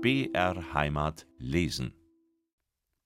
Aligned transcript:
BR 0.00 0.74
Heimat 0.74 1.26
lesen. 1.38 1.92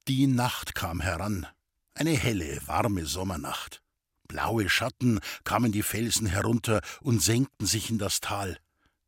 Die 0.09 0.27
Nacht 0.27 0.75
kam 0.75 1.01
heran, 1.01 1.47
eine 1.95 2.11
helle, 2.11 2.61
warme 2.67 3.07
Sommernacht. 3.07 3.83
Blaue 4.29 4.69
Schatten 4.69 5.21
kamen 5.45 5.73
die 5.73 5.83
Felsen 5.83 6.27
herunter 6.27 6.83
und 7.01 7.23
senkten 7.23 7.65
sich 7.65 7.89
in 7.89 7.97
das 7.97 8.21
Tal. 8.21 8.59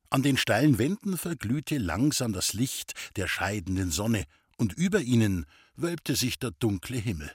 An 0.08 0.22
den 0.22 0.38
steilen 0.38 0.78
Wänden 0.78 1.18
verglühte 1.18 1.76
langsam 1.76 2.32
das 2.32 2.54
Licht 2.54 2.94
der 3.16 3.28
scheidenden 3.28 3.90
Sonne, 3.90 4.24
und 4.56 4.72
über 4.72 5.00
ihnen 5.02 5.44
wölbte 5.76 6.16
sich 6.16 6.38
der 6.38 6.52
dunkle 6.52 6.96
Himmel. 6.96 7.30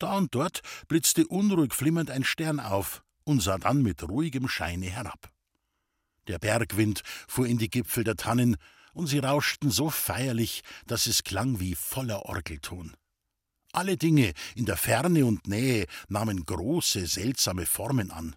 Da 0.00 0.16
und 0.16 0.34
dort 0.34 0.62
blitzte 0.88 1.28
unruhig 1.28 1.72
flimmernd 1.72 2.10
ein 2.10 2.24
Stern 2.24 2.58
auf 2.58 3.04
und 3.22 3.40
sah 3.40 3.58
dann 3.58 3.82
mit 3.82 4.02
ruhigem 4.02 4.48
Scheine 4.48 4.86
herab. 4.86 5.30
Der 6.26 6.40
Bergwind 6.40 7.02
fuhr 7.28 7.46
in 7.46 7.58
die 7.58 7.70
Gipfel 7.70 8.02
der 8.02 8.16
Tannen, 8.16 8.56
und 8.92 9.06
sie 9.06 9.18
rauschten 9.18 9.70
so 9.70 9.90
feierlich, 9.90 10.62
dass 10.86 11.06
es 11.06 11.24
klang 11.24 11.60
wie 11.60 11.74
voller 11.74 12.26
Orgelton. 12.26 12.94
Alle 13.72 13.96
Dinge 13.96 14.32
in 14.54 14.66
der 14.66 14.76
Ferne 14.76 15.24
und 15.24 15.48
Nähe 15.48 15.86
nahmen 16.08 16.44
große, 16.44 17.06
seltsame 17.06 17.64
Formen 17.64 18.10
an. 18.10 18.36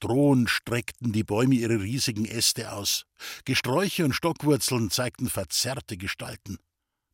Drohend 0.00 0.50
streckten 0.50 1.12
die 1.12 1.24
Bäume 1.24 1.54
ihre 1.54 1.80
riesigen 1.80 2.26
Äste 2.26 2.72
aus. 2.72 3.06
Gesträuche 3.46 4.04
und 4.04 4.12
Stockwurzeln 4.12 4.90
zeigten 4.90 5.30
verzerrte 5.30 5.96
Gestalten. 5.96 6.58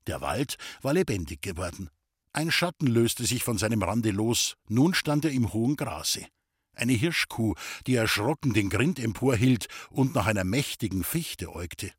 Der 0.09 0.21
Wald 0.21 0.57
war 0.81 0.93
lebendig 0.93 1.43
geworden. 1.43 1.91
Ein 2.33 2.51
Schatten 2.51 2.89
löste 2.89 3.25
sich 3.25 3.45
von 3.45 3.59
seinem 3.59 3.83
Rande 3.83 4.11
los. 4.11 4.57
Nun 4.69 4.95
stand 4.95 5.25
er 5.25 5.31
im 5.31 5.53
hohen 5.53 5.77
Grase. 5.77 6.27
Eine 6.75 6.95
Hirschkuh, 6.95 7.55
die 7.87 7.95
erschrocken 7.95 8.55
den 8.55 8.71
Grind 8.71 8.99
emporhielt 8.99 9.69
und 9.91 10.15
nach 10.15 10.27
einer 10.27 10.45
mächtigen 10.45 11.05
Fichte 11.05 11.55
äugte. 11.55 11.93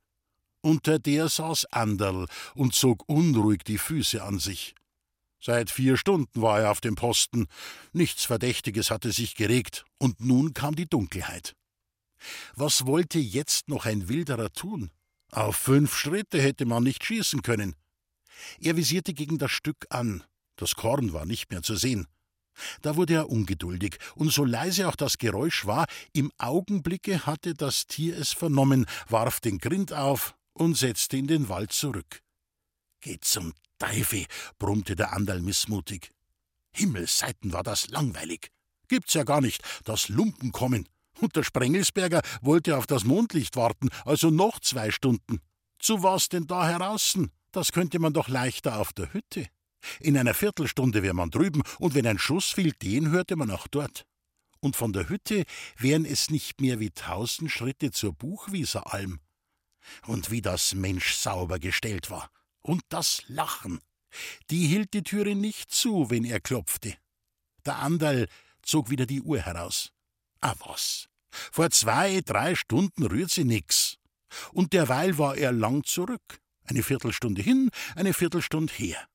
Unter 0.66 0.97
der 0.97 1.28
saß 1.28 1.66
Anderl 1.73 2.25
und 2.56 2.73
zog 2.73 3.03
unruhig 3.08 3.64
die 3.66 3.78
Füße 3.78 4.23
an 4.23 4.39
sich. 4.39 4.75
Seit 5.42 5.70
vier 5.70 5.97
Stunden 5.97 6.42
war 6.42 6.61
er 6.61 6.72
auf 6.72 6.80
dem 6.80 6.95
Posten. 6.95 7.47
Nichts 7.92 8.23
Verdächtiges 8.23 8.89
hatte 8.89 9.11
sich 9.11 9.36
geregt, 9.36 9.83
und 9.97 10.22
nun 10.22 10.53
kam 10.53 10.73
die 10.75 10.88
Dunkelheit. 10.88 11.53
Was 12.55 12.86
wollte 12.86 13.20
jetzt 13.20 13.67
noch 13.67 13.86
ein 13.86 14.08
Wilderer 14.08 14.53
tun? 14.53 14.89
Auf 15.31 15.58
fünf 15.58 15.97
Schritte 15.97 16.42
hätte 16.42 16.66
man 16.66 16.83
nicht 16.83 17.03
schießen 17.03 17.42
können. 17.42 17.75
Er 18.61 18.77
visierte 18.77 19.14
gegen 19.14 19.38
das 19.39 19.52
Stück 19.52 19.86
an. 19.89 20.23
Das 20.55 20.75
Korn 20.75 21.11
war 21.11 21.25
nicht 21.25 21.52
mehr 21.52 21.61
zu 21.61 21.75
sehen. 21.75 22.08
Da 22.81 22.95
wurde 22.95 23.16
er 23.16 23.30
ungeduldig, 23.30 23.98
und 24.16 24.31
so 24.31 24.45
leise 24.45 24.88
auch 24.88 24.95
das 24.95 25.17
Geräusch 25.17 25.66
war, 25.66 25.88
im 26.14 26.31
Augenblicke 26.38 27.25
hatte 27.25 27.53
das 27.53 27.86
Tier 27.86 28.17
es 28.17 28.31
vernommen, 28.31 28.86
warf 29.09 29.42
den 29.42 29.58
Grind 29.58 29.92
auf 29.92 30.36
und 30.54 30.78
setzte 30.78 31.18
in 31.18 31.28
den 31.28 31.50
Wald 31.50 31.72
zurück. 31.72 32.22
Geh 33.02 33.20
zum 33.20 33.54
Teufel, 33.80 34.26
brummte 34.60 34.95
der 34.95 35.14
Andal 35.14 35.42
missmutig. 35.42 36.12
Himmelsseiten 36.72 37.54
war 37.54 37.64
das 37.64 37.90
langweilig. 37.90 38.50
Gibt's 38.88 39.14
ja 39.14 39.23
gar 39.23 39.42
nicht, 39.42 39.62
dass 39.86 40.10
Lumpen 40.10 40.52
kommen. 40.52 40.88
Und 41.20 41.36
der 41.36 41.44
Sprengelsberger 41.44 42.22
wollte 42.42 42.78
auf 42.78 42.88
das 42.88 43.04
Mondlicht 43.04 43.56
warten, 43.56 43.90
also 44.06 44.30
noch 44.30 44.60
zwei 44.60 44.92
Stunden. 44.92 45.40
Zu 45.80 46.02
was 46.02 46.30
denn 46.30 46.48
da 46.48 46.67
heraußen? 46.67 47.32
Das 47.52 47.72
könnte 47.72 48.00
man 48.00 48.14
doch 48.14 48.28
leichter 48.28 48.80
auf 48.80 48.94
der 48.94 49.14
Hütte. 49.14 49.48
In 50.00 50.17
einer 50.17 50.34
Viertelstunde 50.34 51.04
wäre 51.04 51.14
man 51.14 51.30
drüben, 51.30 51.62
und 51.80 51.94
wenn 51.94 52.08
ein 52.08 52.17
Schuss 52.17 52.52
fiel, 52.52 52.72
den 52.72 53.12
hörte 53.12 53.36
man 53.36 53.52
auch 53.52 53.67
dort. 53.67 54.06
Und 54.60 54.76
von 54.76 54.94
der 54.94 55.10
Hütte 55.10 55.44
wären 55.78 56.06
es 56.06 56.30
nicht 56.30 56.62
mehr 56.62 56.80
wie 56.80 56.90
tausend 56.90 57.52
Schritte 57.52 57.92
zur 57.92 58.14
Buchwieseralm. 58.14 59.20
Und 60.08 60.31
wie 60.31 60.42
das 60.42 60.73
Mensch 60.73 61.14
sauber 61.16 61.59
gestellt 61.59 62.09
war. 62.09 62.30
Und 62.62 62.81
das 62.89 63.23
Lachen. 63.28 63.82
Die 64.49 64.67
hielt 64.67 64.94
die 64.94 65.04
Türe 65.04 65.36
nicht 65.36 65.71
zu, 65.71 66.10
wenn 66.10 66.23
er 66.23 66.39
klopfte. 66.39 66.95
Der 67.66 67.77
Andal 67.80 68.27
zog 68.61 68.89
wieder 68.89 69.05
die 69.05 69.21
Uhr 69.21 69.39
heraus. 69.39 69.92
Ah 70.42 70.55
was? 70.66 71.08
Vor 71.32 71.70
zwei, 71.71 72.21
drei 72.21 72.55
Stunden 72.55 73.04
rührt 73.05 73.32
sie 73.32 73.44
nix. 73.44 73.98
Und 74.52 74.73
derweil 74.73 75.17
war 75.17 75.36
er 75.36 75.52
lang 75.52 75.83
zurück. 75.83 76.39
Eine 76.65 76.83
Viertelstunde 76.83 77.42
hin, 77.42 77.70
eine 77.95 78.14
Viertelstunde 78.14 78.73
her. 78.73 79.08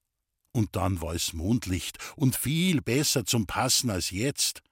Und 0.52 0.76
dann 0.76 1.00
war 1.00 1.14
es 1.14 1.32
Mondlicht 1.32 1.98
und 2.16 2.36
viel 2.36 2.80
besser 2.82 3.24
zum 3.24 3.46
Passen 3.46 3.90
als 3.90 4.10
jetzt. 4.10 4.62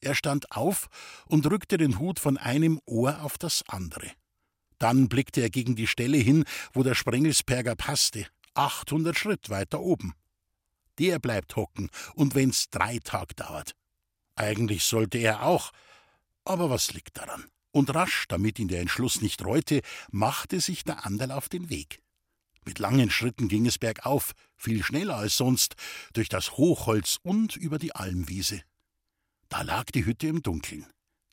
Er 0.00 0.14
stand 0.14 0.50
auf 0.52 0.88
und 1.26 1.46
rückte 1.46 1.78
den 1.78 1.98
Hut 1.98 2.18
von 2.18 2.36
einem 2.36 2.80
Ohr 2.86 3.22
auf 3.22 3.38
das 3.38 3.62
andere. 3.68 4.10
Dann 4.82 5.08
blickte 5.08 5.40
er 5.40 5.48
gegen 5.48 5.76
die 5.76 5.86
Stelle 5.86 6.16
hin, 6.16 6.44
wo 6.72 6.82
der 6.82 6.96
Sprengelsberger 6.96 7.76
passte, 7.76 8.26
achthundert 8.54 9.16
Schritt 9.16 9.48
weiter 9.48 9.78
oben. 9.78 10.12
Der 10.98 11.20
bleibt 11.20 11.54
hocken, 11.54 11.88
und 12.16 12.34
wenn's 12.34 12.68
drei 12.68 12.98
Tag 12.98 13.36
dauert. 13.36 13.76
Eigentlich 14.34 14.82
sollte 14.82 15.18
er 15.18 15.44
auch, 15.44 15.70
aber 16.44 16.68
was 16.68 16.92
liegt 16.94 17.16
daran? 17.16 17.44
Und 17.70 17.94
rasch, 17.94 18.24
damit 18.26 18.58
ihn 18.58 18.66
der 18.66 18.80
Entschluss 18.80 19.20
nicht 19.20 19.44
reute, 19.44 19.82
machte 20.10 20.60
sich 20.60 20.82
der 20.82 21.06
Anderl 21.06 21.30
auf 21.30 21.48
den 21.48 21.70
Weg. 21.70 22.02
Mit 22.64 22.80
langen 22.80 23.08
Schritten 23.08 23.46
ging 23.46 23.66
es 23.66 23.78
bergauf, 23.78 24.32
viel 24.56 24.82
schneller 24.82 25.16
als 25.16 25.36
sonst, 25.36 25.76
durch 26.12 26.28
das 26.28 26.56
Hochholz 26.56 27.20
und 27.22 27.54
über 27.54 27.78
die 27.78 27.94
Almwiese. 27.94 28.62
Da 29.48 29.62
lag 29.62 29.84
die 29.92 30.06
Hütte 30.06 30.26
im 30.26 30.42
Dunkeln. 30.42 30.86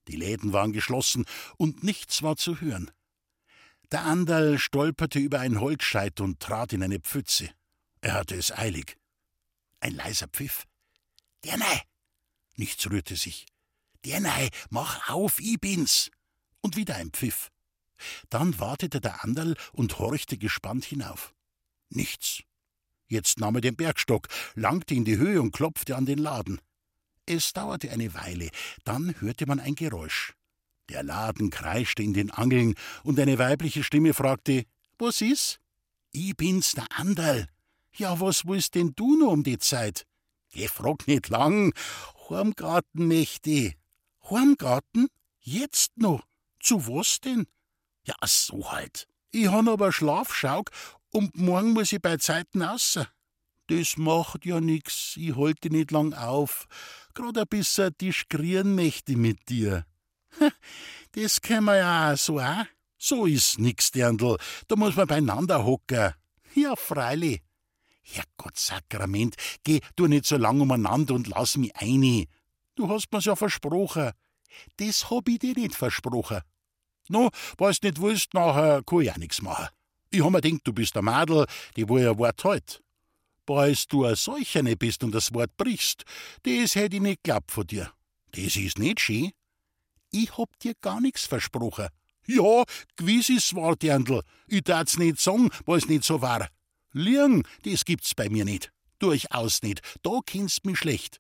Die 0.08 0.18
Läden 0.18 0.54
waren 0.54 0.72
geschlossen 0.72 1.26
und 1.58 1.84
nichts 1.84 2.22
war 2.22 2.36
zu 2.36 2.62
hören. 2.62 2.92
Der 3.92 4.06
Anderl 4.06 4.60
stolperte 4.60 5.18
über 5.18 5.40
ein 5.40 5.60
Holzscheit 5.60 6.22
und 6.22 6.40
trat 6.40 6.74
in 6.74 6.84
eine 6.84 7.00
Pfütze. 7.00 7.50
Er 8.02 8.14
hatte 8.14 8.36
es 8.36 8.52
eilig. 8.52 8.98
Ein 9.80 9.96
leiser 9.96 10.28
Pfiff. 10.28 10.68
Der 11.44 11.58
Nei! 11.58 11.82
Nichts 12.56 12.90
rührte 12.90 13.16
sich. 13.16 13.48
Der 14.06 14.20
Nei, 14.20 14.50
mach 14.70 15.10
auf, 15.10 15.40
ich 15.40 15.60
bin's! 15.60 16.12
Und 16.62 16.76
wieder 16.76 16.98
ein 16.98 17.12
Pfiff. 17.12 17.50
Dann 18.30 18.60
wartete 18.60 19.02
der 19.02 19.24
Anderl 19.24 19.56
und 19.74 19.98
horchte 19.98 20.38
gespannt 20.38 20.86
hinauf. 20.86 21.34
Nichts. 21.90 22.44
Jetzt 23.08 23.40
nahm 23.40 23.56
er 23.56 23.62
den 23.62 23.76
Bergstock, 23.76 24.28
langte 24.54 24.94
in 24.94 25.04
die 25.04 25.18
Höhe 25.18 25.42
und 25.42 25.52
klopfte 25.52 25.96
an 25.96 26.06
den 26.06 26.20
Laden. 26.20 26.62
Es 27.26 27.54
dauerte 27.54 27.92
eine 27.92 28.14
Weile, 28.14 28.50
dann 28.84 29.20
hörte 29.20 29.48
man 29.48 29.60
ein 29.60 29.76
Geräusch. 29.76 30.36
Der 30.90 31.04
Laden 31.04 31.50
kreischte 31.50 32.04
in 32.04 32.14
den 32.14 32.32
Angeln, 32.32 32.76
und 33.04 33.20
eine 33.20 33.38
weibliche 33.38 33.84
Stimme 33.84 34.14
fragte: 34.14 34.66
Was 34.98 35.22
ist? 35.22 35.60
Ich 36.12 36.36
bin's, 36.36 36.74
der 36.74 36.88
Anderl. 36.98 37.48
Ja, 37.96 38.20
was 38.20 38.46
willst 38.46 38.76
denn 38.76 38.94
du 38.96 39.16
noch 39.18 39.32
um 39.32 39.44
die 39.44 39.60
Zeit? 39.60 40.06
Geh, 40.52 40.68
frag 40.68 41.08
nicht 41.08 41.30
lang. 41.30 41.74
Heimgarten 42.30 43.08
möchte 43.08 43.74
Heimgarten? 44.30 45.08
Jetzt 45.40 45.98
noch? 45.98 46.24
Zu 46.60 46.88
was 46.88 47.20
denn? 47.22 47.48
Ja, 48.04 48.16
so 48.26 48.72
halt. 48.72 49.08
Ich 49.32 49.48
han 49.48 49.68
aber 49.68 49.92
Schlafschauk 49.92 50.72
und 51.12 51.38
morgen 51.38 51.74
muss 51.74 51.94
ich 51.94 52.02
bei 52.02 52.18
Zeiten 52.18 52.62
außer. 52.62 53.08
Das 53.68 53.98
macht 53.98 54.46
ja 54.46 54.60
nix, 54.60 55.16
ich 55.16 55.36
halte 55.36 55.70
nicht 55.70 55.92
lang 55.92 56.14
auf. 56.14 56.68
Grad 57.14 57.38
ein 57.38 57.48
bisschen 57.48 57.96
diskrieren 58.02 58.74
möchte 58.74 59.16
mit 59.16 59.48
dir. 59.50 59.86
Das 61.14 61.42
können 61.42 61.66
wir 61.66 61.78
ja 61.78 62.14
auch 62.14 62.18
so 62.18 62.40
auch. 62.40 62.66
So 63.00 63.26
ist 63.26 63.58
nix, 63.58 63.90
Dirndl. 63.90 64.38
Da 64.68 64.76
muss 64.76 64.96
man 64.96 65.08
beieinander 65.08 65.66
hocken. 65.66 66.14
Ja, 66.54 66.76
freilich. 66.76 67.42
Herrgott 68.02 68.58
Sakrament, 68.58 69.36
geh 69.64 69.80
du 69.96 70.08
nicht 70.08 70.26
so 70.26 70.38
lang 70.38 70.62
umeinander 70.62 71.16
und 71.16 71.28
lass 71.28 71.58
mich 71.58 71.76
ein. 71.76 72.26
Du 72.76 72.90
hast 72.90 73.12
mir's 73.12 73.26
ja 73.26 73.36
versprochen. 73.36 74.12
Das 74.78 75.10
hab 75.10 75.28
ich 75.30 75.40
dir 75.40 75.54
nicht 75.54 75.76
versprochen. 75.76 76.42
No, 77.08 77.30
weil's 77.58 77.82
nicht 77.82 78.02
willst, 78.02 78.34
nachher 78.34 78.84
kann 78.84 79.02
ich 79.02 79.12
auch 79.12 79.18
nix 79.18 79.42
machen. 79.42 79.68
Ich 80.12 80.24
hab 80.24 80.32
mir 80.32 80.42
gedacht, 80.42 80.62
du 80.64 80.74
bist 80.74 80.98
ein 80.98 81.06
Madel, 81.06 81.46
die 81.76 81.88
wo 81.88 81.98
ihr 81.98 82.18
Wort 82.18 82.44
halt. 82.44 82.82
Weil's 83.46 83.88
du 83.88 84.06
ein 84.06 84.16
Solcherne 84.16 84.76
bist 84.76 85.04
und 85.04 85.12
das 85.12 85.34
Wort 85.34 85.56
brichst, 85.58 86.04
das 86.44 86.76
hätt 86.76 86.94
ich 86.94 87.02
nicht 87.02 87.24
glaubt 87.24 87.52
von 87.52 87.66
dir. 87.66 87.92
Das 88.32 88.56
ist 88.56 88.78
nicht 88.78 89.00
schön. 89.00 89.32
Ich 90.12 90.38
hab 90.38 90.58
dir 90.60 90.74
gar 90.82 91.02
nix 91.02 91.26
versprochen. 91.26 91.88
Ja, 92.26 92.64
gewiss 92.96 93.30
ist's 93.30 93.56
wahr, 93.56 93.76
Dirndl. 93.76 94.22
Ich 94.48 94.64
darf's 94.64 94.98
nicht 94.98 95.20
sagen, 95.20 95.50
weil's 95.66 95.88
nicht 95.88 96.04
so 96.04 96.22
war. 96.22 96.48
Liegen, 96.92 97.44
das 97.64 97.86
gibt's 97.86 98.14
bei 98.14 98.30
mir 98.30 98.46
nicht. 98.46 98.72
Durchaus 99.00 99.62
nicht. 99.62 99.82
Da 100.04 100.20
kennst 100.26 100.66
mich 100.66 100.80
schlecht. 100.80 101.20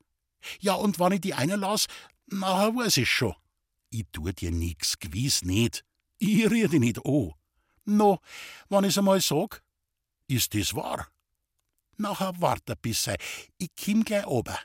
Ja, 0.59 0.73
und 0.73 0.99
wann 0.99 1.13
ich 1.13 1.21
die 1.21 1.33
einer 1.33 1.57
las, 1.57 1.87
nachher 2.27 2.75
weiß 2.75 2.97
ich 2.97 3.09
schon. 3.09 3.35
Ich 3.89 4.05
tu 4.11 4.31
dir 4.31 4.51
nix, 4.51 4.99
gewiss 4.99 5.43
nicht. 5.43 5.83
Ich 6.19 6.49
rede 6.49 6.79
nicht 6.79 7.03
an. 7.05 7.33
No, 7.85 8.19
wann 8.69 8.83
ich's 8.83 8.97
einmal 8.97 9.21
sag, 9.21 9.63
ist 10.27 10.53
das 10.53 10.75
wahr? 10.75 11.07
Nachher 11.97 12.39
wart 12.39 12.69
ein 12.69 12.77
bisschen. 12.81 13.17
Ich 13.57 13.71
komm 13.83 14.03
gleich 14.03 14.27
ober. 14.27 14.59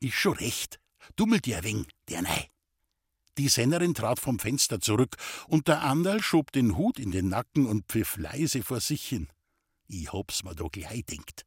Ist 0.00 0.14
schon 0.14 0.34
recht. 0.34 0.78
Dummel 1.16 1.40
dir 1.40 1.58
ein 1.58 1.64
wenig, 1.64 1.88
der 2.08 2.22
Nei. 2.22 2.50
Die 3.38 3.48
Sennerin 3.48 3.94
trat 3.94 4.20
vom 4.20 4.38
Fenster 4.38 4.80
zurück, 4.80 5.16
und 5.48 5.68
der 5.68 5.82
Anderl 5.82 6.22
schob 6.22 6.52
den 6.52 6.76
Hut 6.76 6.98
in 6.98 7.10
den 7.10 7.28
Nacken 7.28 7.66
und 7.66 7.86
pfiff 7.86 8.16
leise 8.16 8.62
vor 8.62 8.80
sich 8.80 9.06
hin. 9.06 9.28
Ich 9.86 10.12
hab's 10.12 10.44
mir 10.44 10.54
doch 10.54 10.70
gleich 10.70 11.04
denkt. 11.06 11.44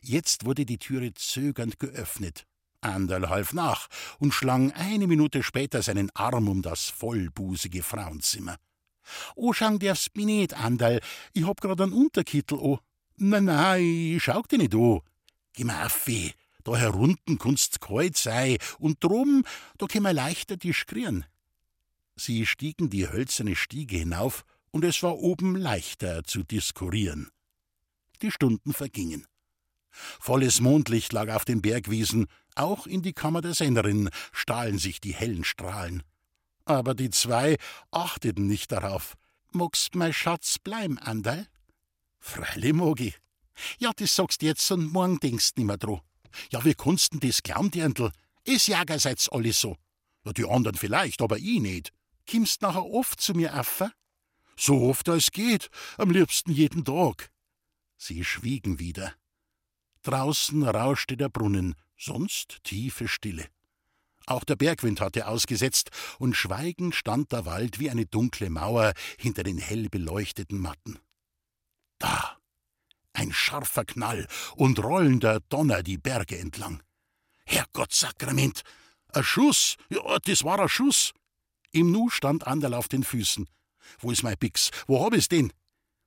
Jetzt 0.00 0.44
wurde 0.44 0.64
die 0.64 0.78
Türe 0.78 1.12
zögernd 1.14 1.78
geöffnet. 1.78 2.46
Anderl 2.80 3.28
half 3.28 3.52
nach 3.52 3.88
und 4.18 4.32
schlang 4.32 4.72
eine 4.72 5.06
Minute 5.06 5.42
später 5.42 5.82
seinen 5.82 6.10
Arm 6.14 6.48
um 6.48 6.62
das 6.62 6.90
vollbusige 6.90 7.82
Frauenzimmer. 7.82 8.56
O, 9.34 9.52
schang 9.52 9.78
darf's 9.78 10.10
mi 10.14 10.24
nicht, 10.24 10.54
Anderl, 10.54 11.00
ich 11.32 11.46
hab 11.46 11.60
grad 11.60 11.80
einen 11.80 11.92
Unterkittel 11.92 12.58
o. 12.58 12.78
Na, 13.16 13.40
na, 13.40 13.76
ich 13.78 14.22
schau 14.22 14.42
dir 14.42 14.58
nicht 14.58 14.74
an. 14.74 15.00
Geh 15.52 15.64
mal 15.64 15.86
auf, 15.86 16.08
da 16.64 16.76
herunten 16.76 17.38
kunst's 17.38 17.78
kalt 17.80 18.16
sei, 18.16 18.58
und 18.78 19.02
drum, 19.04 19.44
da 19.78 19.86
wir 19.86 20.12
leichter 20.12 20.56
diskrieren. 20.56 21.24
Sie 22.16 22.46
stiegen 22.46 22.90
die 22.90 23.08
hölzerne 23.08 23.56
Stiege 23.56 23.96
hinauf, 23.96 24.44
und 24.70 24.84
es 24.84 25.02
war 25.02 25.18
oben 25.18 25.54
leichter 25.54 26.24
zu 26.24 26.42
diskurieren. 26.42 27.30
Die 28.22 28.30
Stunden 28.30 28.72
vergingen. 28.72 29.26
Volles 29.90 30.60
Mondlicht 30.60 31.12
lag 31.12 31.28
auf 31.28 31.44
den 31.44 31.62
Bergwiesen, 31.62 32.26
auch 32.56 32.86
in 32.86 33.02
die 33.02 33.12
Kammer 33.12 33.40
der 33.40 33.54
Sennerin 33.54 34.10
stahlen 34.32 34.78
sich 34.78 35.00
die 35.00 35.14
hellen 35.14 35.44
Strahlen. 35.44 36.02
Aber 36.64 36.94
die 36.94 37.10
zwei 37.10 37.56
achteten 37.90 38.46
nicht 38.46 38.72
darauf. 38.72 39.14
Mogst 39.52 39.94
mein 39.94 40.12
Schatz 40.12 40.58
bleiben, 40.58 40.98
Anderl? 40.98 41.46
Freilich, 42.18 42.72
Mogi. 42.72 43.14
Ja, 43.78 43.92
das 43.94 44.16
sagst 44.16 44.42
jetzt 44.42 44.68
und 44.72 44.92
morgen 44.92 45.20
denkst 45.20 45.52
nimmer 45.56 45.76
dran. 45.76 46.00
Ja, 46.50 46.64
wie 46.64 46.74
kannst 46.74 47.12
denn 47.12 47.20
das 47.20 47.42
glauben, 47.42 47.70
Dirndl? 47.70 48.12
Es 48.44 48.66
Jäger 48.66 48.98
seid's 48.98 49.28
alle 49.28 49.52
so. 49.52 49.76
Ja, 50.24 50.32
die 50.32 50.44
anderen 50.44 50.76
vielleicht, 50.76 51.22
aber 51.22 51.38
ich 51.38 51.60
nicht. 51.60 51.92
Kimmst 52.26 52.62
nachher 52.62 52.86
oft 52.86 53.20
zu 53.20 53.34
mir 53.34 53.54
affe? 53.54 53.92
So 54.56 54.82
oft 54.82 55.08
als 55.08 55.30
geht, 55.30 55.68
am 55.98 56.10
liebsten 56.10 56.52
jeden 56.52 56.84
Tag. 56.84 57.30
Sie 57.96 58.24
schwiegen 58.24 58.78
wieder. 58.78 59.14
Draußen 60.02 60.62
rauschte 60.62 61.16
der 61.16 61.28
Brunnen, 61.28 61.74
sonst 61.96 62.62
tiefe 62.64 63.08
Stille. 63.08 63.48
Auch 64.26 64.44
der 64.44 64.56
Bergwind 64.56 65.00
hatte 65.00 65.26
ausgesetzt, 65.26 65.90
und 66.18 66.34
schweigend 66.34 66.94
stand 66.94 67.32
der 67.32 67.44
Wald 67.44 67.78
wie 67.78 67.90
eine 67.90 68.06
dunkle 68.06 68.48
Mauer 68.48 68.92
hinter 69.18 69.42
den 69.42 69.58
hell 69.58 69.88
beleuchteten 69.88 70.58
Matten. 70.58 70.98
Da! 71.98 72.33
Ein 73.14 73.32
scharfer 73.32 73.84
Knall 73.84 74.26
und 74.56 74.82
rollender 74.82 75.40
Donner 75.48 75.82
die 75.82 75.98
Berge 75.98 76.38
entlang. 76.38 76.82
Herrgottsakrament! 77.46 78.62
Ein 79.12 79.22
Schuss! 79.24 79.76
Ja, 79.88 80.18
das 80.18 80.42
war 80.44 80.58
ein 80.58 80.68
Schuss! 80.68 81.12
Im 81.70 81.92
Nu 81.92 82.10
stand 82.10 82.46
Anderl 82.46 82.74
auf 82.74 82.88
den 82.88 83.04
Füßen. 83.04 83.48
Wo 84.00 84.10
ist 84.10 84.24
mein 84.24 84.36
Bix? 84.36 84.70
Wo 84.86 85.04
hab 85.04 85.14
ich's 85.14 85.28
denn? 85.28 85.52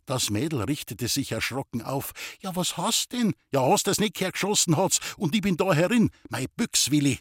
Das 0.06 0.30
Mädel 0.30 0.62
richtete 0.62 1.08
sich 1.08 1.32
erschrocken 1.32 1.82
auf. 1.82 2.14
Ja, 2.42 2.56
was 2.56 2.78
hast 2.78 3.14
denn? 3.14 3.34
Ja, 3.52 3.62
hast 3.62 3.88
das 3.88 4.00
nicht 4.00 4.20
hergeschossen 4.20 4.78
hat's, 4.78 5.00
und 5.18 5.36
ich 5.36 5.42
bin 5.42 5.58
da 5.58 5.74
herin, 5.74 6.12
mei 6.30 6.48
Büchswilli. 6.56 7.20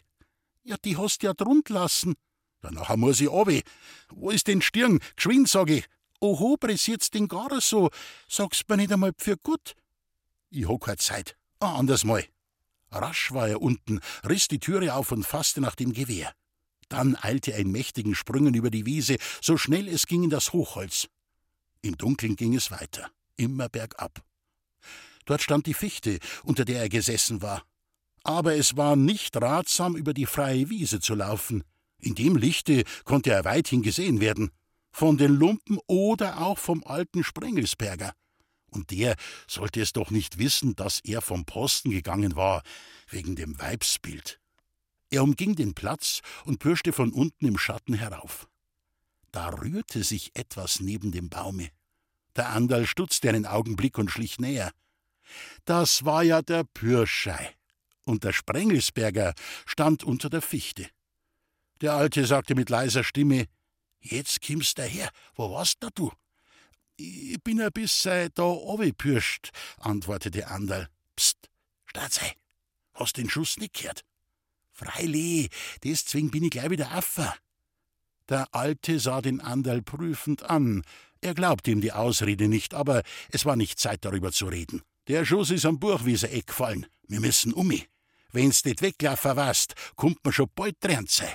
Ja, 0.63 0.75
die 0.83 0.97
hast 0.97 1.23
ja 1.23 1.33
drunter 1.33 1.73
lassen. 1.73 2.15
Ja, 2.63 2.71
nachher 2.71 2.97
muss 2.97 3.21
ich 3.21 3.31
abi. 3.31 3.63
Wo 4.09 4.31
ist 4.31 4.47
denn 4.47 4.61
Stirn? 4.61 4.99
Geschwind, 5.15 5.47
sag 5.49 5.69
ich. 5.69 5.85
Oho, 6.19 6.57
pressiert's 6.57 7.11
den 7.11 7.27
gar 7.27 7.61
so? 7.61 7.89
Sag's 8.27 8.63
mir 8.67 8.77
nicht 8.77 8.91
einmal 8.91 9.13
für 9.17 9.37
gut. 9.37 9.75
Ich 10.49 10.67
hab 10.67 10.81
keine 10.81 10.97
Zeit. 10.97 11.37
Ah, 11.59 11.75
anders 11.75 12.03
mal. 12.03 12.23
Rasch 12.91 13.31
war 13.33 13.49
er 13.49 13.61
unten, 13.61 13.99
riss 14.27 14.47
die 14.47 14.59
Türe 14.59 14.93
auf 14.93 15.11
und 15.11 15.23
fasste 15.23 15.61
nach 15.61 15.75
dem 15.75 15.93
Gewehr. 15.93 16.33
Dann 16.89 17.15
eilte 17.15 17.51
er 17.51 17.59
in 17.59 17.71
mächtigen 17.71 18.15
Sprüngen 18.15 18.53
über 18.53 18.69
die 18.69 18.85
Wiese, 18.85 19.17
so 19.41 19.57
schnell 19.57 19.87
es 19.87 20.07
ging 20.07 20.23
in 20.23 20.29
das 20.29 20.53
Hochholz. 20.53 21.07
Im 21.81 21.97
Dunkeln 21.97 22.35
ging 22.35 22.55
es 22.55 22.71
weiter, 22.71 23.11
immer 23.35 23.69
bergab. 23.69 24.23
Dort 25.25 25.41
stand 25.41 25.65
die 25.65 25.73
Fichte, 25.73 26.19
unter 26.43 26.63
der 26.63 26.79
er 26.79 26.89
gesessen 26.89 27.41
war. 27.41 27.63
Aber 28.23 28.55
es 28.55 28.77
war 28.77 28.95
nicht 28.95 29.35
ratsam, 29.35 29.95
über 29.95 30.13
die 30.13 30.25
freie 30.25 30.69
Wiese 30.69 30.99
zu 30.99 31.15
laufen. 31.15 31.63
In 31.99 32.15
dem 32.15 32.35
Lichte 32.35 32.83
konnte 33.03 33.31
er 33.31 33.43
weithin 33.43 33.81
gesehen 33.81 34.21
werden. 34.21 34.51
Von 34.91 35.17
den 35.17 35.35
Lumpen 35.35 35.79
oder 35.87 36.41
auch 36.41 36.57
vom 36.57 36.83
alten 36.85 37.23
Sprengelsberger. 37.23 38.13
Und 38.69 38.91
der 38.91 39.15
sollte 39.47 39.81
es 39.81 39.93
doch 39.93 40.11
nicht 40.11 40.39
wissen, 40.39 40.75
dass 40.75 40.99
er 40.99 41.21
vom 41.21 41.45
Posten 41.45 41.91
gegangen 41.91 42.35
war, 42.35 42.63
wegen 43.09 43.35
dem 43.35 43.59
Weibsbild. 43.59 44.39
Er 45.09 45.23
umging 45.23 45.55
den 45.55 45.73
Platz 45.73 46.21
und 46.45 46.59
pirschte 46.59 46.91
von 46.91 47.11
unten 47.11 47.45
im 47.45 47.57
Schatten 47.57 47.93
herauf. 47.93 48.47
Da 49.31 49.49
rührte 49.49 50.03
sich 50.03 50.35
etwas 50.35 50.79
neben 50.79 51.11
dem 51.11 51.29
Baume. 51.29 51.69
Der 52.35 52.49
Anderl 52.49 52.85
stutzte 52.85 53.29
einen 53.29 53.45
Augenblick 53.45 53.97
und 53.97 54.11
schlich 54.11 54.39
näher. 54.39 54.71
Das 55.65 56.05
war 56.05 56.23
ja 56.23 56.41
der 56.41 56.63
Pürschei. 56.63 57.55
Und 58.03 58.23
der 58.23 58.33
Sprengelsberger 58.33 59.33
stand 59.65 60.03
unter 60.03 60.29
der 60.29 60.41
Fichte. 60.41 60.89
Der 61.81 61.93
Alte 61.93 62.25
sagte 62.25 62.55
mit 62.55 62.69
leiser 62.69 63.03
Stimme: 63.03 63.47
Jetzt 63.99 64.41
kimmst 64.41 64.77
daher, 64.77 65.09
wo 65.35 65.51
warst 65.51 65.77
da 65.81 65.89
du? 65.93 66.11
Ich 66.95 67.41
bin 67.43 67.61
ein 67.61 67.71
bisschen 67.71 68.31
da 68.33 68.55
pürscht, 68.97 69.51
antwortete 69.77 70.47
Anderl. 70.47 70.89
Psst, 71.15 71.37
Staatsei, 71.85 72.33
hast 72.93 73.17
den 73.17 73.29
Schuss 73.29 73.57
nicht 73.57 73.75
gehört? 73.75 74.03
Freilich, 74.71 75.49
deswegen 75.83 76.31
bin 76.31 76.43
ich 76.43 76.51
gleich 76.51 76.69
wieder 76.69 76.91
affer. 76.91 77.35
Der 78.29 78.53
Alte 78.53 78.99
sah 78.99 79.21
den 79.21 79.41
Anderl 79.41 79.81
prüfend 79.81 80.43
an, 80.43 80.83
er 81.21 81.33
glaubte 81.33 81.71
ihm 81.71 81.81
die 81.81 81.91
Ausrede 81.91 82.47
nicht, 82.47 82.73
aber 82.73 83.03
es 83.31 83.45
war 83.45 83.55
nicht 83.55 83.79
Zeit, 83.79 84.05
darüber 84.05 84.31
zu 84.31 84.47
reden. 84.47 84.81
Der 85.07 85.25
Schuss 85.25 85.49
ist 85.49 85.65
am 85.65 85.79
Buchwieser 85.79 86.31
Eck 86.31 86.47
gefallen. 86.47 86.85
Wir 87.07 87.19
müssen 87.19 87.53
umi. 87.53 87.87
Wenn's 88.31 88.65
nicht 88.65 88.81
weglaufen 88.81 89.35
warst, 89.35 89.73
kommt 89.95 90.23
man 90.23 90.33
schon 90.33 90.49
bald 90.53 90.75
dran 90.81 91.07
sein. 91.07 91.33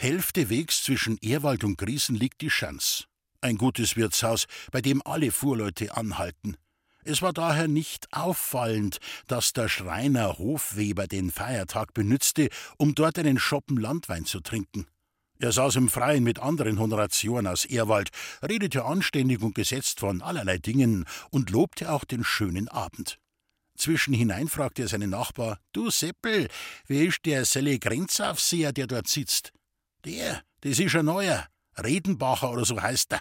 Hälfte 0.00 0.48
Wegs 0.48 0.84
zwischen 0.84 1.18
Ehrwald 1.22 1.64
und 1.64 1.76
Griesen 1.76 2.14
liegt 2.14 2.40
die 2.40 2.50
Schanz. 2.50 3.08
Ein 3.40 3.58
gutes 3.58 3.96
Wirtshaus, 3.96 4.46
bei 4.70 4.80
dem 4.80 5.02
alle 5.04 5.32
Fuhrleute 5.32 5.96
anhalten. 5.96 6.56
Es 7.02 7.20
war 7.20 7.32
daher 7.32 7.66
nicht 7.66 8.06
auffallend, 8.12 8.98
dass 9.26 9.54
der 9.54 9.68
Schreiner 9.68 10.38
Hofweber 10.38 11.08
den 11.08 11.32
Feiertag 11.32 11.94
benützte, 11.94 12.48
um 12.76 12.94
dort 12.94 13.18
einen 13.18 13.40
Schoppen 13.40 13.76
Landwein 13.76 14.24
zu 14.24 14.38
trinken. 14.38 14.86
Er 15.40 15.50
saß 15.50 15.74
im 15.74 15.88
Freien 15.88 16.22
mit 16.22 16.38
anderen 16.38 16.78
Honoratioren 16.78 17.48
aus 17.48 17.64
Ehrwald, 17.64 18.10
redete 18.40 18.84
anständig 18.84 19.42
und 19.42 19.56
gesetzt 19.56 19.98
von 19.98 20.22
allerlei 20.22 20.58
Dingen 20.58 21.06
und 21.30 21.50
lobte 21.50 21.90
auch 21.90 22.04
den 22.04 22.22
schönen 22.22 22.68
Abend. 22.68 23.18
Zwischenhinein 23.76 24.46
fragte 24.46 24.82
er 24.82 24.88
seinen 24.88 25.10
Nachbar: 25.10 25.58
Du 25.72 25.90
Seppel, 25.90 26.46
wer 26.86 27.02
ist 27.02 27.24
der 27.24 27.44
Selle 27.44 27.80
Grenzaufseher, 27.80 28.72
der 28.72 28.86
dort 28.86 29.08
sitzt? 29.08 29.52
Der, 30.04 30.42
das 30.60 30.78
ist 30.78 30.94
ein 30.94 31.06
neuer. 31.06 31.48
Redenbacher 31.76 32.50
oder 32.50 32.64
so 32.64 32.80
heißt 32.80 33.12
er. 33.12 33.20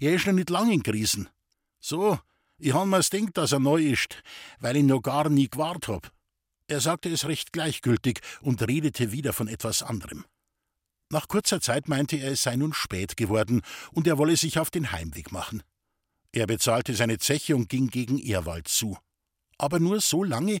Er 0.00 0.14
ist 0.14 0.26
noch 0.26 0.32
nicht 0.32 0.50
lang 0.50 0.70
in 0.70 0.82
Krisen. 0.82 1.28
So, 1.80 2.18
ich 2.58 2.72
han 2.72 2.88
mir's 2.88 3.10
denkt, 3.10 3.36
dass 3.36 3.52
er 3.52 3.60
neu 3.60 3.82
ist, 3.82 4.22
weil 4.60 4.76
ich 4.76 4.84
noch 4.84 5.02
gar 5.02 5.28
nie 5.28 5.48
gewahrt 5.48 5.88
hab. 5.88 6.12
Er 6.68 6.80
sagte 6.80 7.10
es 7.10 7.26
recht 7.26 7.52
gleichgültig 7.52 8.20
und 8.40 8.66
redete 8.66 9.12
wieder 9.12 9.32
von 9.32 9.48
etwas 9.48 9.82
anderem. 9.82 10.24
Nach 11.10 11.28
kurzer 11.28 11.60
Zeit 11.60 11.88
meinte 11.88 12.16
er, 12.16 12.32
es 12.32 12.42
sei 12.42 12.56
nun 12.56 12.72
spät 12.72 13.16
geworden 13.16 13.62
und 13.92 14.06
er 14.06 14.18
wolle 14.18 14.36
sich 14.36 14.58
auf 14.58 14.70
den 14.70 14.90
Heimweg 14.90 15.30
machen. 15.30 15.62
Er 16.32 16.46
bezahlte 16.46 16.94
seine 16.94 17.18
Zeche 17.18 17.54
und 17.54 17.68
ging 17.68 17.88
gegen 17.88 18.18
Ehrwald 18.18 18.66
zu. 18.66 18.98
Aber 19.58 19.78
nur 19.78 20.00
so 20.00 20.24
lange, 20.24 20.58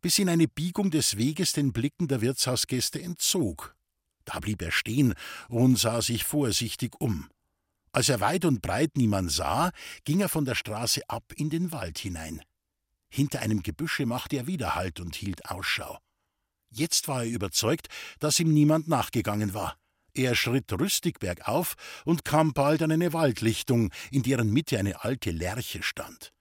bis 0.00 0.18
ihn 0.18 0.28
eine 0.28 0.46
Biegung 0.46 0.90
des 0.90 1.16
Weges 1.16 1.52
den 1.52 1.72
Blicken 1.72 2.06
der 2.06 2.20
Wirtshausgäste 2.20 3.02
entzog. 3.02 3.76
Da 4.28 4.40
blieb 4.40 4.60
er 4.60 4.72
stehen 4.72 5.14
und 5.48 5.78
sah 5.78 6.02
sich 6.02 6.22
vorsichtig 6.22 7.00
um. 7.00 7.30
Als 7.92 8.10
er 8.10 8.20
weit 8.20 8.44
und 8.44 8.60
breit 8.60 8.98
niemand 8.98 9.32
sah, 9.32 9.72
ging 10.04 10.20
er 10.20 10.28
von 10.28 10.44
der 10.44 10.54
Straße 10.54 11.00
ab 11.08 11.32
in 11.34 11.48
den 11.48 11.72
Wald 11.72 11.96
hinein. 11.96 12.42
Hinter 13.10 13.40
einem 13.40 13.62
Gebüsche 13.62 14.04
machte 14.04 14.36
er 14.36 14.46
wieder 14.46 14.74
Halt 14.74 15.00
und 15.00 15.16
hielt 15.16 15.46
Ausschau. 15.46 15.98
Jetzt 16.68 17.08
war 17.08 17.24
er 17.24 17.30
überzeugt, 17.30 17.88
dass 18.18 18.38
ihm 18.38 18.52
niemand 18.52 18.86
nachgegangen 18.86 19.54
war. 19.54 19.78
Er 20.12 20.34
schritt 20.34 20.70
rüstig 20.74 21.20
bergauf 21.20 21.76
und 22.04 22.26
kam 22.26 22.52
bald 22.52 22.82
an 22.82 22.92
eine 22.92 23.14
Waldlichtung, 23.14 23.90
in 24.10 24.22
deren 24.22 24.52
Mitte 24.52 24.78
eine 24.78 25.04
alte 25.04 25.30
Lerche 25.30 25.82
stand. 25.82 26.34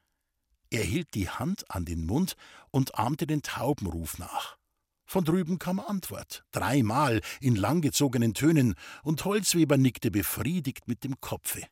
Er 0.69 0.83
hielt 0.83 1.13
die 1.13 1.29
Hand 1.29 1.71
an 1.71 1.85
den 1.85 2.05
Mund 2.05 2.35
und 2.69 2.95
ahmte 2.95 3.27
den 3.27 3.43
Taubenruf 3.43 4.17
nach. 4.17 4.56
Von 5.09 5.23
drüben 5.23 5.57
kam 5.57 5.79
Antwort, 5.79 6.43
dreimal 6.51 7.21
in 7.39 7.55
langgezogenen 7.55 8.33
Tönen, 8.33 8.75
und 9.03 9.23
Holzweber 9.23 9.77
nickte 9.77 10.11
befriedigt 10.11 10.89
mit 10.89 11.05
dem 11.05 11.21
Kopfe. 11.21 11.63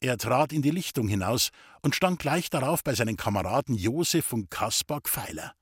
Er 0.00 0.18
trat 0.18 0.52
in 0.52 0.60
die 0.60 0.70
Lichtung 0.70 1.08
hinaus 1.08 1.50
und 1.80 1.94
stand 1.94 2.18
gleich 2.18 2.50
darauf 2.50 2.84
bei 2.84 2.94
seinen 2.94 3.16
Kameraden 3.16 3.74
Josef 3.74 4.34
und 4.34 4.50
Kaspar 4.50 5.00
Pfeiler. 5.00 5.54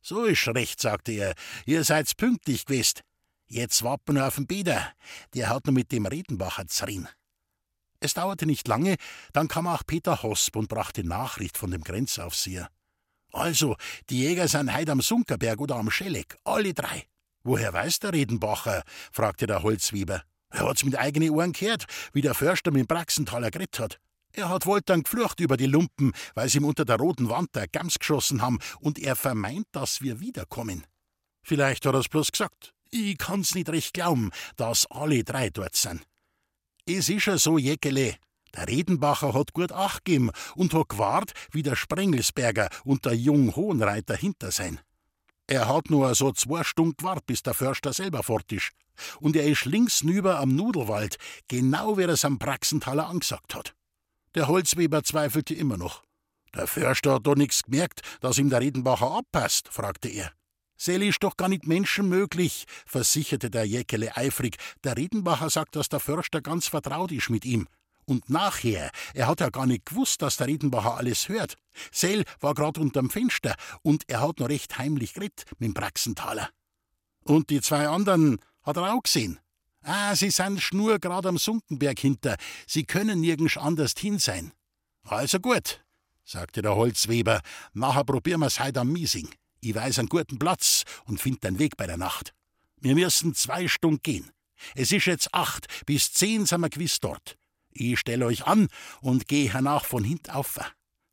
So 0.00 0.24
ist 0.24 0.48
recht, 0.48 0.80
sagte 0.80 1.12
er, 1.12 1.34
ihr 1.64 1.84
seid's 1.84 2.16
pünktlich 2.16 2.66
gewesen. 2.66 3.00
Jetzt 3.46 3.84
warten 3.84 4.16
wir 4.16 4.26
auf 4.26 4.34
den 4.34 4.48
Beder. 4.48 4.92
Der 5.34 5.48
hat 5.48 5.66
nur 5.66 5.74
mit 5.74 5.92
dem 5.92 6.06
Redenbacher 6.06 6.66
zerrin. 6.66 7.08
Es 8.00 8.14
dauerte 8.14 8.46
nicht 8.46 8.66
lange, 8.66 8.96
dann 9.32 9.46
kam 9.46 9.68
auch 9.68 9.82
Peter 9.86 10.24
Hosp 10.24 10.56
und 10.56 10.68
brachte 10.68 11.04
Nachricht 11.04 11.56
von 11.56 11.70
dem 11.70 11.84
Grenzaufseher. 11.84 12.68
Also, 13.32 13.76
die 14.10 14.20
Jäger 14.20 14.46
sind 14.46 14.74
heut 14.74 14.90
am 14.90 15.00
Sunkerberg 15.00 15.60
oder 15.60 15.76
am 15.76 15.90
Schelleck, 15.90 16.36
alle 16.44 16.74
drei. 16.74 17.06
Woher 17.44 17.72
weiß 17.72 18.00
der 18.00 18.12
Redenbacher? 18.12 18.82
fragte 19.10 19.46
der 19.46 19.62
Holzweber. 19.62 20.22
Er 20.50 20.68
hat's 20.68 20.84
mit 20.84 20.98
eigenen 20.98 21.30
Ohren 21.30 21.52
gehört, 21.52 21.86
wie 22.12 22.20
der 22.20 22.34
Förster 22.34 22.70
mit 22.70 22.80
dem 22.80 22.86
Praxenthaler 22.86 23.50
geredet 23.50 23.78
hat. 23.78 23.98
Er 24.34 24.48
hat 24.48 24.66
wohl 24.66 24.80
dann 24.84 25.02
geflucht 25.02 25.40
über 25.40 25.56
die 25.56 25.66
Lumpen, 25.66 26.12
weil 26.34 26.48
sie 26.48 26.58
ihm 26.58 26.64
unter 26.64 26.84
der 26.84 26.96
roten 26.96 27.28
Wand 27.28 27.54
der 27.54 27.68
Gams 27.68 27.98
geschossen 27.98 28.42
haben, 28.42 28.58
und 28.80 28.98
er 28.98 29.16
vermeint, 29.16 29.66
dass 29.72 30.02
wir 30.02 30.20
wiederkommen. 30.20 30.86
Vielleicht 31.42 31.84
hat 31.86 31.94
er's 31.94 32.08
bloß 32.08 32.32
gesagt. 32.32 32.72
Ich 32.90 33.18
kann's 33.18 33.54
nicht 33.54 33.70
recht 33.70 33.94
glauben, 33.94 34.30
dass 34.56 34.86
alle 34.90 35.24
drei 35.24 35.50
dort 35.50 35.74
sind. 35.74 36.02
Es 36.86 37.08
ist 37.08 37.26
ja 37.26 37.38
so, 37.38 37.58
Jäckele. 37.58 38.16
Der 38.54 38.68
Redenbacher 38.68 39.32
hat 39.34 39.52
gut 39.52 39.72
Acht 39.72 40.04
gegeben 40.04 40.30
und 40.54 40.74
hat 40.74 40.90
gewahrt, 40.90 41.32
wie 41.50 41.62
der 41.62 41.76
Sprengelsberger 41.76 42.68
und 42.84 43.04
der 43.04 43.14
Jung 43.14 43.56
Hohenreiter 43.56 44.14
hinter 44.14 44.50
sein. 44.50 44.80
Er 45.46 45.68
hat 45.68 45.90
nur 45.90 46.14
so 46.14 46.32
zwei 46.32 46.62
Stunden 46.62 46.96
gewartet, 46.96 47.26
bis 47.26 47.42
der 47.42 47.54
Förster 47.54 47.92
selber 47.92 48.22
fort 48.22 48.50
ist. 48.52 48.70
Und 49.20 49.36
er 49.36 49.44
ist 49.44 49.64
links 49.64 50.02
nüber 50.02 50.38
am 50.38 50.54
Nudelwald, 50.54 51.16
genau 51.48 51.98
wie 51.98 52.02
er 52.02 52.10
es 52.10 52.24
am 52.24 52.38
Praxenthaler 52.38 53.08
angesagt 53.08 53.54
hat. 53.54 53.74
Der 54.34 54.48
Holzweber 54.48 55.02
zweifelte 55.02 55.54
immer 55.54 55.76
noch. 55.76 56.02
Der 56.54 56.66
Förster 56.66 57.14
hat 57.14 57.26
doch 57.26 57.34
nichts 57.34 57.62
gemerkt, 57.64 58.02
dass 58.20 58.38
ihm 58.38 58.50
der 58.50 58.60
Redenbacher 58.60 59.10
abpasst, 59.10 59.68
fragte 59.68 60.08
er. 60.08 60.32
Seli 60.76 61.08
ist 61.08 61.22
doch 61.22 61.36
gar 61.36 61.48
nicht 61.48 61.66
menschenmöglich, 61.66 62.66
versicherte 62.86 63.50
der 63.50 63.64
Jäckele 63.64 64.16
eifrig. 64.16 64.56
Der 64.84 64.96
Redenbacher 64.96 65.48
sagt, 65.48 65.76
dass 65.76 65.88
der 65.88 66.00
Förster 66.00 66.40
ganz 66.40 66.66
vertraut 66.66 67.12
ist 67.12 67.30
mit 67.30 67.44
ihm. 67.44 67.68
Und 68.04 68.28
nachher, 68.28 68.90
er 69.14 69.26
hat 69.26 69.40
ja 69.40 69.50
gar 69.50 69.66
nicht 69.66 69.86
gewusst, 69.86 70.22
dass 70.22 70.36
der 70.36 70.48
Redenbacher 70.48 70.96
alles 70.96 71.28
hört. 71.28 71.56
Sel 71.90 72.24
war 72.40 72.54
grad 72.54 72.78
unterm 72.78 73.10
Fenster 73.10 73.54
und 73.82 74.04
er 74.08 74.20
hat 74.20 74.40
noch 74.40 74.48
recht 74.48 74.78
heimlich 74.78 75.14
geredet 75.14 75.44
mit 75.58 75.68
dem 75.68 75.74
Praxenthaler. 75.74 76.50
Und 77.24 77.50
die 77.50 77.60
zwei 77.60 77.88
anderen 77.88 78.38
hat 78.62 78.76
er 78.76 78.94
auch 78.94 79.02
gesehen. 79.02 79.38
Ah, 79.84 80.14
sie 80.14 80.30
sind 80.30 80.60
schnur 80.60 80.98
grad 80.98 81.26
am 81.26 81.38
Sunkenberg 81.38 81.98
hinter. 81.98 82.36
Sie 82.66 82.84
können 82.84 83.20
nirgends 83.20 83.56
anders 83.56 83.94
hin 83.98 84.18
sein. 84.18 84.52
Also 85.04 85.40
gut, 85.40 85.84
sagte 86.24 86.62
der 86.62 86.76
Holzweber. 86.76 87.40
Nachher 87.72 88.04
probieren 88.04 88.40
wir's 88.40 88.60
heut 88.60 88.78
am 88.78 88.92
Miesing. 88.92 89.28
Ich 89.60 89.74
weiß 89.74 89.98
einen 89.98 90.08
guten 90.08 90.38
Platz 90.38 90.84
und 91.06 91.20
find 91.20 91.42
den 91.44 91.58
Weg 91.58 91.76
bei 91.76 91.86
der 91.86 91.96
Nacht. 91.96 92.34
Wir 92.80 92.94
müssen 92.94 93.34
zwei 93.34 93.68
Stunden 93.68 94.02
gehen. 94.02 94.30
Es 94.74 94.92
ist 94.92 95.06
jetzt 95.06 95.34
acht, 95.34 95.66
bis 95.86 96.12
zehn 96.12 96.46
sind 96.46 96.60
wir 96.60 96.68
gewiss 96.68 97.00
dort. 97.00 97.36
Ich 97.72 97.98
stell 97.98 98.22
euch 98.22 98.46
an 98.46 98.68
und 99.00 99.28
geh 99.28 99.50
hernach 99.50 99.84
von 99.84 100.04
hint 100.04 100.34
auf. 100.34 100.58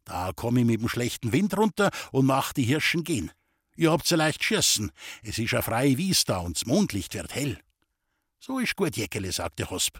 Da 0.05 0.31
komm 0.35 0.57
ich 0.57 0.65
mit 0.65 0.81
dem 0.81 0.89
schlechten 0.89 1.31
Wind 1.31 1.55
runter 1.55 1.91
und 2.11 2.25
mach 2.25 2.53
die 2.53 2.63
Hirschen 2.63 3.03
gehen. 3.03 3.31
Ihr 3.75 3.91
habt's 3.91 4.09
ja 4.09 4.17
leicht 4.17 4.43
schießen. 4.43 4.91
Es 5.23 5.37
ist 5.37 5.53
a 5.53 5.61
freie 5.61 5.97
Wies 5.97 6.25
da 6.25 6.39
und 6.39 6.57
das 6.57 6.65
Mondlicht 6.65 7.13
wird 7.13 7.33
hell. 7.33 7.59
So 8.39 8.59
ist 8.59 8.75
gut, 8.75 8.97
Jäckele, 8.97 9.31
sagte 9.31 9.69
Hosp. 9.69 9.99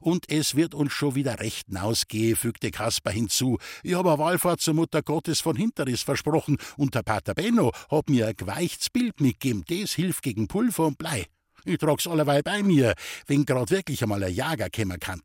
Und 0.00 0.30
es 0.30 0.54
wird 0.54 0.74
uns 0.74 0.92
schon 0.92 1.14
wieder 1.14 1.38
recht 1.40 1.70
nausgehen, 1.70 2.36
fügte 2.36 2.70
Kaspar 2.70 3.12
hinzu. 3.12 3.58
Ich 3.82 3.94
hab 3.94 4.06
a 4.06 4.18
Wallfahrt 4.18 4.60
zur 4.60 4.74
Mutter 4.74 5.02
Gottes 5.02 5.40
von 5.40 5.56
Hinteris 5.56 6.02
versprochen 6.02 6.58
und 6.76 6.94
der 6.94 7.02
Pater 7.02 7.34
Benno 7.34 7.72
hat 7.90 8.08
mir 8.08 8.28
ein 8.28 8.36
geweichtes 8.36 8.90
Bild 8.90 9.20
mitgegeben, 9.20 9.64
das 9.68 9.92
hilft 9.92 10.22
gegen 10.22 10.48
Pulver 10.48 10.86
und 10.86 10.98
Blei. 10.98 11.26
Ich 11.64 11.78
trag's 11.78 12.06
allerweil 12.06 12.42
bei 12.42 12.62
mir, 12.62 12.94
wenn 13.26 13.44
grad 13.44 13.70
wirklich 13.70 14.02
einmal 14.02 14.22
ein 14.22 14.34
Jager 14.34 14.70
kämmer 14.70 14.98
kann. 14.98 15.20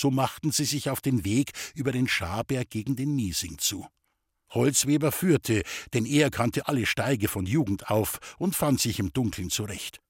So 0.00 0.10
machten 0.10 0.50
sie 0.50 0.64
sich 0.64 0.88
auf 0.88 1.02
den 1.02 1.26
Weg 1.26 1.52
über 1.74 1.92
den 1.92 2.08
Scharberg 2.08 2.70
gegen 2.70 2.96
den 2.96 3.14
Miesing 3.14 3.58
zu. 3.58 3.86
Holzweber 4.48 5.12
führte, 5.12 5.62
denn 5.92 6.06
er 6.06 6.30
kannte 6.30 6.68
alle 6.68 6.86
Steige 6.86 7.28
von 7.28 7.44
Jugend 7.44 7.90
auf 7.90 8.18
und 8.38 8.56
fand 8.56 8.80
sich 8.80 8.98
im 8.98 9.12
Dunkeln 9.12 9.50
zurecht. 9.50 10.00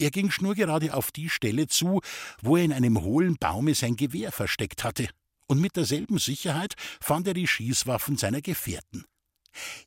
Er 0.00 0.10
ging 0.10 0.32
schnurgerade 0.32 0.92
auf 0.92 1.12
die 1.12 1.28
Stelle 1.28 1.68
zu, 1.68 2.00
wo 2.40 2.56
er 2.56 2.64
in 2.64 2.72
einem 2.72 3.00
hohlen 3.00 3.36
Baume 3.36 3.76
sein 3.76 3.94
Gewehr 3.94 4.32
versteckt 4.32 4.82
hatte, 4.82 5.08
und 5.46 5.60
mit 5.60 5.76
derselben 5.76 6.18
Sicherheit 6.18 6.74
fand 7.00 7.28
er 7.28 7.34
die 7.34 7.46
Schießwaffen 7.46 8.16
seiner 8.16 8.40
Gefährten. 8.40 9.04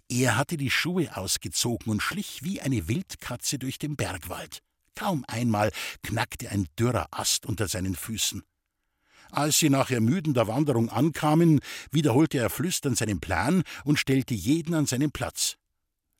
Er 0.08 0.38
hatte 0.38 0.56
die 0.56 0.72
Schuhe 0.72 1.18
ausgezogen 1.18 1.92
und 1.92 2.02
schlich 2.02 2.42
wie 2.44 2.62
eine 2.62 2.88
Wildkatze 2.88 3.60
durch 3.60 3.80
den 3.80 3.98
Bergwald. 3.98 4.60
Kaum 4.96 5.26
einmal 5.28 5.74
knackte 6.04 6.52
ein 6.52 6.70
dürrer 6.80 7.08
Ast 7.12 7.46
unter 7.46 7.68
seinen 7.68 7.96
Füßen. 7.96 8.42
Als 9.32 9.60
sie 9.60 9.70
nach 9.70 9.92
ermüdender 9.92 10.48
Wanderung 10.48 10.90
ankamen, 10.90 11.60
wiederholte 11.92 12.38
er 12.38 12.50
flüsternd 12.50 12.98
seinen 12.98 13.20
Plan 13.20 13.64
und 13.84 14.00
stellte 14.00 14.34
jeden 14.34 14.74
an 14.74 14.86
seinen 14.86 15.12
Platz. 15.12 15.58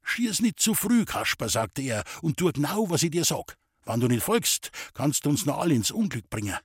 Schieß 0.04 0.42
nicht 0.42 0.60
zu 0.60 0.76
früh, 0.76 1.06
Kasper, 1.06 1.50
sagte 1.50 1.82
er, 1.82 2.04
und 2.22 2.38
tu 2.38 2.52
genau, 2.52 2.90
was 2.90 3.04
ich 3.04 3.12
dir 3.12 3.26
sag. 3.26 3.58
Wann 3.86 4.00
du 4.00 4.08
nicht 4.08 4.24
folgst, 4.24 4.72
kannst 4.94 5.26
du 5.26 5.30
uns 5.30 5.46
noch 5.46 5.60
alle 5.60 5.74
ins 5.74 5.92
Unglück 5.92 6.30
bringen. 6.30 6.58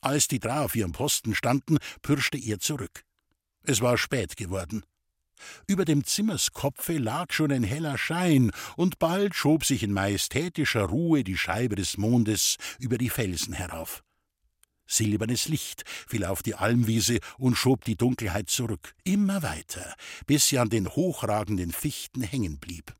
Als 0.00 0.28
die 0.28 0.38
drei 0.38 0.60
auf 0.60 0.76
ihrem 0.76 0.92
Posten 0.92 1.34
standen, 1.34 1.78
pirschte 2.02 2.38
er 2.38 2.58
zurück. 2.58 3.04
Es 3.62 3.80
war 3.80 3.96
spät 3.96 4.36
geworden. 4.36 4.84
Über 5.66 5.84
dem 5.84 6.04
Zimmerskopfe 6.04 6.98
lag 6.98 7.32
schon 7.32 7.50
ein 7.50 7.64
heller 7.64 7.98
Schein, 7.98 8.50
und 8.76 8.98
bald 8.98 9.34
schob 9.34 9.64
sich 9.64 9.82
in 9.82 9.92
majestätischer 9.92 10.84
Ruhe 10.84 11.24
die 11.24 11.36
Scheibe 11.36 11.74
des 11.74 11.96
Mondes 11.96 12.56
über 12.78 12.98
die 12.98 13.10
Felsen 13.10 13.54
herauf. 13.54 14.04
Silbernes 14.86 15.48
Licht 15.48 15.84
fiel 15.86 16.24
auf 16.24 16.42
die 16.42 16.54
Almwiese 16.54 17.18
und 17.38 17.56
schob 17.56 17.84
die 17.84 17.96
Dunkelheit 17.96 18.50
zurück, 18.50 18.94
immer 19.04 19.42
weiter, 19.42 19.94
bis 20.26 20.48
sie 20.48 20.58
an 20.58 20.70
den 20.70 20.88
hochragenden 20.88 21.72
Fichten 21.72 22.22
hängen 22.22 22.58
blieb. 22.58 22.94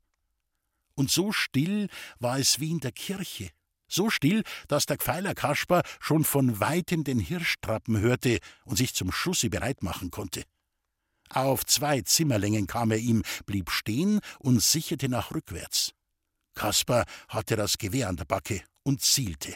Und 0.95 1.11
so 1.11 1.31
still 1.31 1.89
war 2.19 2.39
es 2.39 2.59
wie 2.59 2.71
in 2.71 2.79
der 2.79 2.91
Kirche, 2.91 3.49
so 3.87 4.09
still, 4.09 4.43
dass 4.67 4.85
der 4.85 4.97
Gfeiler 4.97 5.35
Kasper 5.35 5.83
schon 5.99 6.23
von 6.23 6.59
weitem 6.59 7.03
den 7.03 7.19
Hirschtrappen 7.19 7.99
hörte 7.99 8.39
und 8.63 8.77
sich 8.77 8.93
zum 8.95 9.11
Schusse 9.11 9.49
bereit 9.49 9.83
machen 9.83 10.09
konnte. 10.11 10.43
Auf 11.29 11.65
zwei 11.65 12.01
Zimmerlängen 12.01 12.67
kam 12.67 12.91
er 12.91 12.97
ihm, 12.97 13.23
blieb 13.45 13.71
stehen 13.71 14.19
und 14.39 14.61
sicherte 14.61 15.09
nach 15.09 15.31
rückwärts. 15.31 15.91
Kasper 16.55 17.05
hatte 17.27 17.55
das 17.55 17.77
Gewehr 17.77 18.09
an 18.09 18.15
der 18.15 18.25
Backe 18.25 18.61
und 18.83 19.01
zielte. 19.01 19.55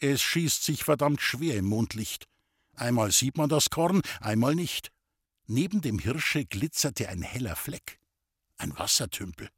Es 0.00 0.22
schießt 0.22 0.62
sich 0.62 0.84
verdammt 0.84 1.20
schwer 1.20 1.56
im 1.56 1.66
Mondlicht. 1.66 2.28
Einmal 2.74 3.10
sieht 3.10 3.36
man 3.36 3.48
das 3.48 3.70
Korn, 3.70 4.02
einmal 4.20 4.54
nicht. 4.54 4.92
Neben 5.46 5.80
dem 5.80 5.98
Hirsche 5.98 6.44
glitzerte 6.44 7.08
ein 7.08 7.22
heller 7.22 7.56
Fleck. 7.56 7.98
Ein 8.58 8.78
Wassertümpel. 8.78 9.48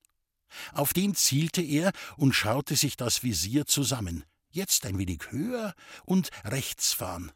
Auf 0.73 0.93
den 0.93 1.15
zielte 1.15 1.63
er 1.63 1.93
und 2.17 2.33
schaute 2.33 2.77
sich 2.77 2.97
das 2.97 3.23
Visier 3.23 3.67
zusammen. 3.67 4.25
Jetzt 4.51 4.87
ein 4.87 4.99
wenig 4.99 5.31
höher 5.31 5.75
und 6.05 6.31
rechts 6.45 6.93
fahren. 6.93 7.33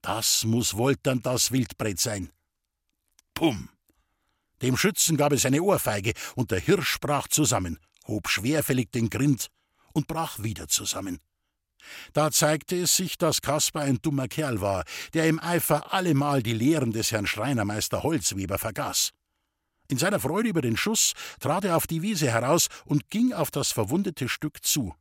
Das 0.00 0.44
muss 0.44 0.74
wohl 0.74 0.96
dann 1.02 1.22
das 1.22 1.50
Wildbret 1.50 1.98
sein. 1.98 2.30
Pum! 3.34 3.68
Dem 4.62 4.76
Schützen 4.76 5.16
gab 5.16 5.32
es 5.32 5.44
eine 5.44 5.62
Ohrfeige, 5.62 6.14
und 6.36 6.50
der 6.50 6.60
Hirsch 6.60 7.00
brach 7.00 7.28
zusammen, 7.28 7.78
hob 8.06 8.28
schwerfällig 8.28 8.92
den 8.92 9.10
Grind 9.10 9.50
und 9.92 10.06
brach 10.06 10.42
wieder 10.42 10.68
zusammen. 10.68 11.20
Da 12.12 12.30
zeigte 12.30 12.76
es 12.76 12.96
sich, 12.96 13.18
dass 13.18 13.42
Kaspar 13.42 13.82
ein 13.82 13.98
dummer 14.02 14.28
Kerl 14.28 14.60
war, 14.60 14.84
der 15.12 15.28
im 15.28 15.40
Eifer 15.40 15.92
allemal 15.92 16.42
die 16.42 16.54
Lehren 16.54 16.92
des 16.92 17.12
Herrn 17.12 17.26
Schreinermeister 17.26 18.02
Holzweber 18.02 18.58
vergaß. 18.58 19.10
In 19.88 19.98
seiner 19.98 20.20
Freude 20.20 20.48
über 20.48 20.62
den 20.62 20.76
Schuss 20.76 21.12
trat 21.40 21.64
er 21.64 21.76
auf 21.76 21.86
die 21.86 22.02
Wiese 22.02 22.30
heraus 22.30 22.68
und 22.86 23.10
ging 23.10 23.32
auf 23.32 23.50
das 23.50 23.70
verwundete 23.70 24.28
Stück 24.28 24.64
zu. 24.64 24.94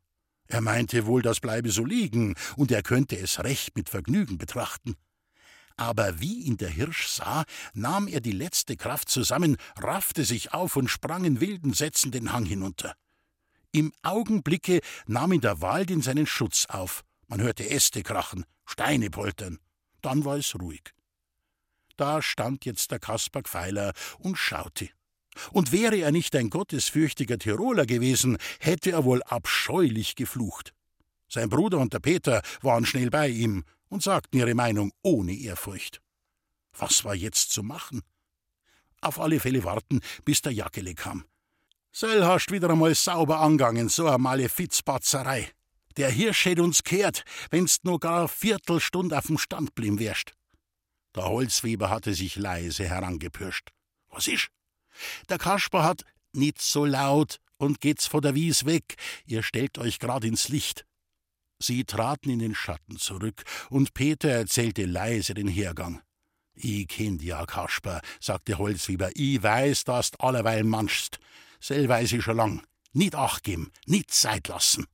Er 0.47 0.61
meinte 0.61 1.05
wohl, 1.05 1.21
das 1.21 1.39
bleibe 1.39 1.71
so 1.71 1.85
liegen, 1.85 2.35
und 2.57 2.71
er 2.71 2.83
könnte 2.83 3.17
es 3.17 3.43
recht 3.43 3.77
mit 3.77 3.89
Vergnügen 3.89 4.37
betrachten. 4.37 4.95
Aber 5.77 6.19
wie 6.19 6.43
ihn 6.43 6.57
der 6.57 6.69
Hirsch 6.69 7.07
sah, 7.07 7.45
nahm 7.73 8.07
er 8.07 8.21
die 8.21 8.31
letzte 8.31 8.77
Kraft 8.77 9.09
zusammen, 9.09 9.57
raffte 9.77 10.25
sich 10.25 10.53
auf 10.53 10.75
und 10.75 10.89
sprang 10.89 11.23
in 11.23 11.39
wilden 11.39 11.73
Sätzen 11.73 12.11
den 12.11 12.31
Hang 12.31 12.45
hinunter. 12.45 12.93
Im 13.75 13.91
Augenblicke 14.03 14.81
nahm 15.07 15.33
ihn 15.33 15.41
der 15.41 15.59
Wald 15.59 15.89
in 15.89 16.03
seinen 16.03 16.27
Schutz 16.27 16.67
auf. 16.67 17.03
Man 17.27 17.41
hörte 17.41 17.67
Äste 17.67 18.03
krachen, 18.03 18.45
Steine 18.67 19.09
poltern. 19.09 19.57
Dann 20.03 20.25
war 20.25 20.37
es 20.37 20.53
ruhig. 20.53 20.93
Da 21.97 22.21
stand 22.21 22.65
jetzt 22.65 22.91
der 22.91 22.99
Kaspar 22.99 23.41
Gfeiler 23.41 23.93
und 24.19 24.37
schaute. 24.37 24.89
Und 25.51 25.71
wäre 25.71 25.97
er 25.97 26.11
nicht 26.11 26.35
ein 26.35 26.51
gottesfürchtiger 26.51 27.39
Tiroler 27.39 27.87
gewesen, 27.87 28.37
hätte 28.59 28.91
er 28.91 29.05
wohl 29.05 29.23
abscheulich 29.23 30.15
geflucht. 30.15 30.75
Sein 31.27 31.49
Bruder 31.49 31.79
und 31.79 31.93
der 31.93 31.99
Peter 31.99 32.43
waren 32.61 32.85
schnell 32.85 33.09
bei 33.09 33.27
ihm 33.27 33.63
und 33.89 34.03
sagten 34.03 34.37
ihre 34.37 34.53
Meinung 34.53 34.91
ohne 35.01 35.33
Ehrfurcht. 35.33 35.99
Was 36.77 37.05
war 37.05 37.15
jetzt 37.15 37.51
zu 37.51 37.63
machen? 37.63 38.03
Auf 39.01 39.19
alle 39.19 39.39
Fälle 39.39 39.63
warten, 39.63 40.01
bis 40.25 40.43
der 40.43 40.51
Jackele 40.51 40.93
kam. 40.93 41.25
Sell 41.95 42.25
hast 42.25 42.51
wieder 42.51 42.71
einmal 42.71 42.95
sauber 42.95 43.39
angangen, 43.39 43.87
so 43.87 44.07
eine 44.07 44.17
Malefizbatzerei. 44.17 45.51
Der 45.95 46.09
Hirsch 46.09 46.45
hätt 46.45 46.59
uns 46.59 46.83
kehrt, 46.83 47.23
wenn's 47.51 47.83
nur 47.83 47.99
gar 47.99 48.21
eine 48.21 48.27
Viertelstunde 48.27 49.15
auf 49.15 49.27
dem 49.27 49.37
Stand 49.37 49.75
blieben 49.75 49.99
wärst. 49.99 50.31
Der 51.15 51.25
Holzweber 51.25 51.91
hatte 51.91 52.15
sich 52.15 52.35
leise 52.35 52.89
herangepirscht. 52.89 53.69
Was 54.09 54.27
ist? 54.27 54.49
Der 55.29 55.37
Kasper 55.37 55.83
hat 55.83 56.03
nicht 56.31 56.59
so 56.63 56.83
laut 56.83 57.37
und 57.57 57.79
geht's 57.79 58.07
von 58.07 58.21
der 58.21 58.33
Wies 58.33 58.65
weg. 58.65 58.95
Ihr 59.27 59.43
stellt 59.43 59.77
euch 59.77 59.99
grad 59.99 60.23
ins 60.23 60.49
Licht. 60.49 60.87
Sie 61.59 61.83
traten 61.83 62.31
in 62.31 62.39
den 62.39 62.55
Schatten 62.55 62.97
zurück, 62.97 63.43
und 63.69 63.93
Peter 63.93 64.29
erzählte 64.29 64.85
leise 64.85 65.35
den 65.35 65.47
Hergang. 65.47 66.01
Ich 66.55 66.87
kenn 66.87 67.19
ja, 67.19 67.45
Kasper, 67.45 68.01
sagte 68.19 68.57
Holzweber. 68.57 69.11
Ich 69.13 69.43
weiß, 69.43 69.83
dass 69.83 70.09
du 70.11 70.19
allerweil 70.19 70.63
manschst. 70.63 71.19
Sel 71.63 71.87
weiß 71.87 72.11
ich 72.11 72.23
schon 72.23 72.35
lang. 72.35 72.61
Nicht 72.91 73.15
acht 73.15 73.45
geben, 73.45 73.71
nicht 73.85 74.11
Zeit 74.11 74.49
lassen. 74.49 74.85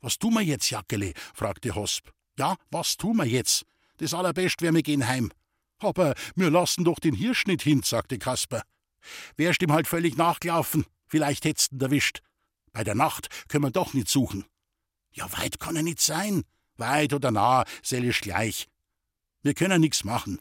Was 0.00 0.18
tun 0.18 0.34
wir 0.34 0.40
jetzt, 0.40 0.68
Jackele? 0.68 1.12
fragte 1.32 1.76
Hosp. 1.76 2.10
Ja, 2.36 2.56
was 2.72 2.96
tun 2.96 3.18
wir 3.18 3.24
jetzt? 3.24 3.64
Das 3.98 4.12
allerbest 4.12 4.62
wär, 4.62 4.74
wir 4.74 4.82
gehen 4.82 5.06
heim. 5.06 5.30
Aber 5.78 6.16
wir 6.34 6.50
lassen 6.50 6.82
doch 6.82 6.98
den 6.98 7.14
Hirsch 7.14 7.46
nicht 7.46 7.62
hin, 7.62 7.82
sagte 7.84 8.18
Kasper. 8.18 8.64
Wärst 9.36 9.62
ihm 9.62 9.70
halt 9.70 9.86
völlig 9.86 10.16
nachgelaufen, 10.16 10.86
vielleicht 11.06 11.44
hättest 11.44 11.70
ihn 11.70 11.80
erwischt. 11.80 12.20
Bei 12.72 12.82
der 12.82 12.96
Nacht 12.96 13.28
können 13.48 13.62
wir 13.62 13.70
doch 13.70 13.94
nicht 13.94 14.08
suchen. 14.08 14.44
Ja, 15.12 15.30
weit 15.38 15.60
kann 15.60 15.76
er 15.76 15.84
nicht 15.84 16.00
sein. 16.00 16.42
Weit 16.78 17.12
oder 17.12 17.30
nah, 17.30 17.64
sel 17.80 18.02
ist 18.02 18.22
gleich. 18.22 18.66
Wir 19.42 19.54
können 19.54 19.80
nix 19.80 20.02
machen. 20.02 20.40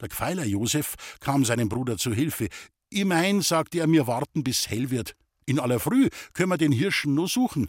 Der 0.00 0.10
Gfeiler 0.10 0.44
Josef 0.44 0.94
kam 1.18 1.44
seinem 1.44 1.68
Bruder 1.68 1.98
zu 1.98 2.12
Hilfe. 2.12 2.48
Immerhin, 2.94 3.42
sagte 3.42 3.80
er, 3.80 3.88
mir 3.88 4.06
warten 4.06 4.44
bis 4.44 4.68
hell 4.68 4.90
wird. 4.90 5.16
In 5.46 5.58
aller 5.58 5.80
Früh 5.80 6.08
können 6.32 6.50
wir 6.50 6.58
den 6.58 6.70
Hirschen 6.70 7.14
nur 7.14 7.28
suchen. 7.28 7.68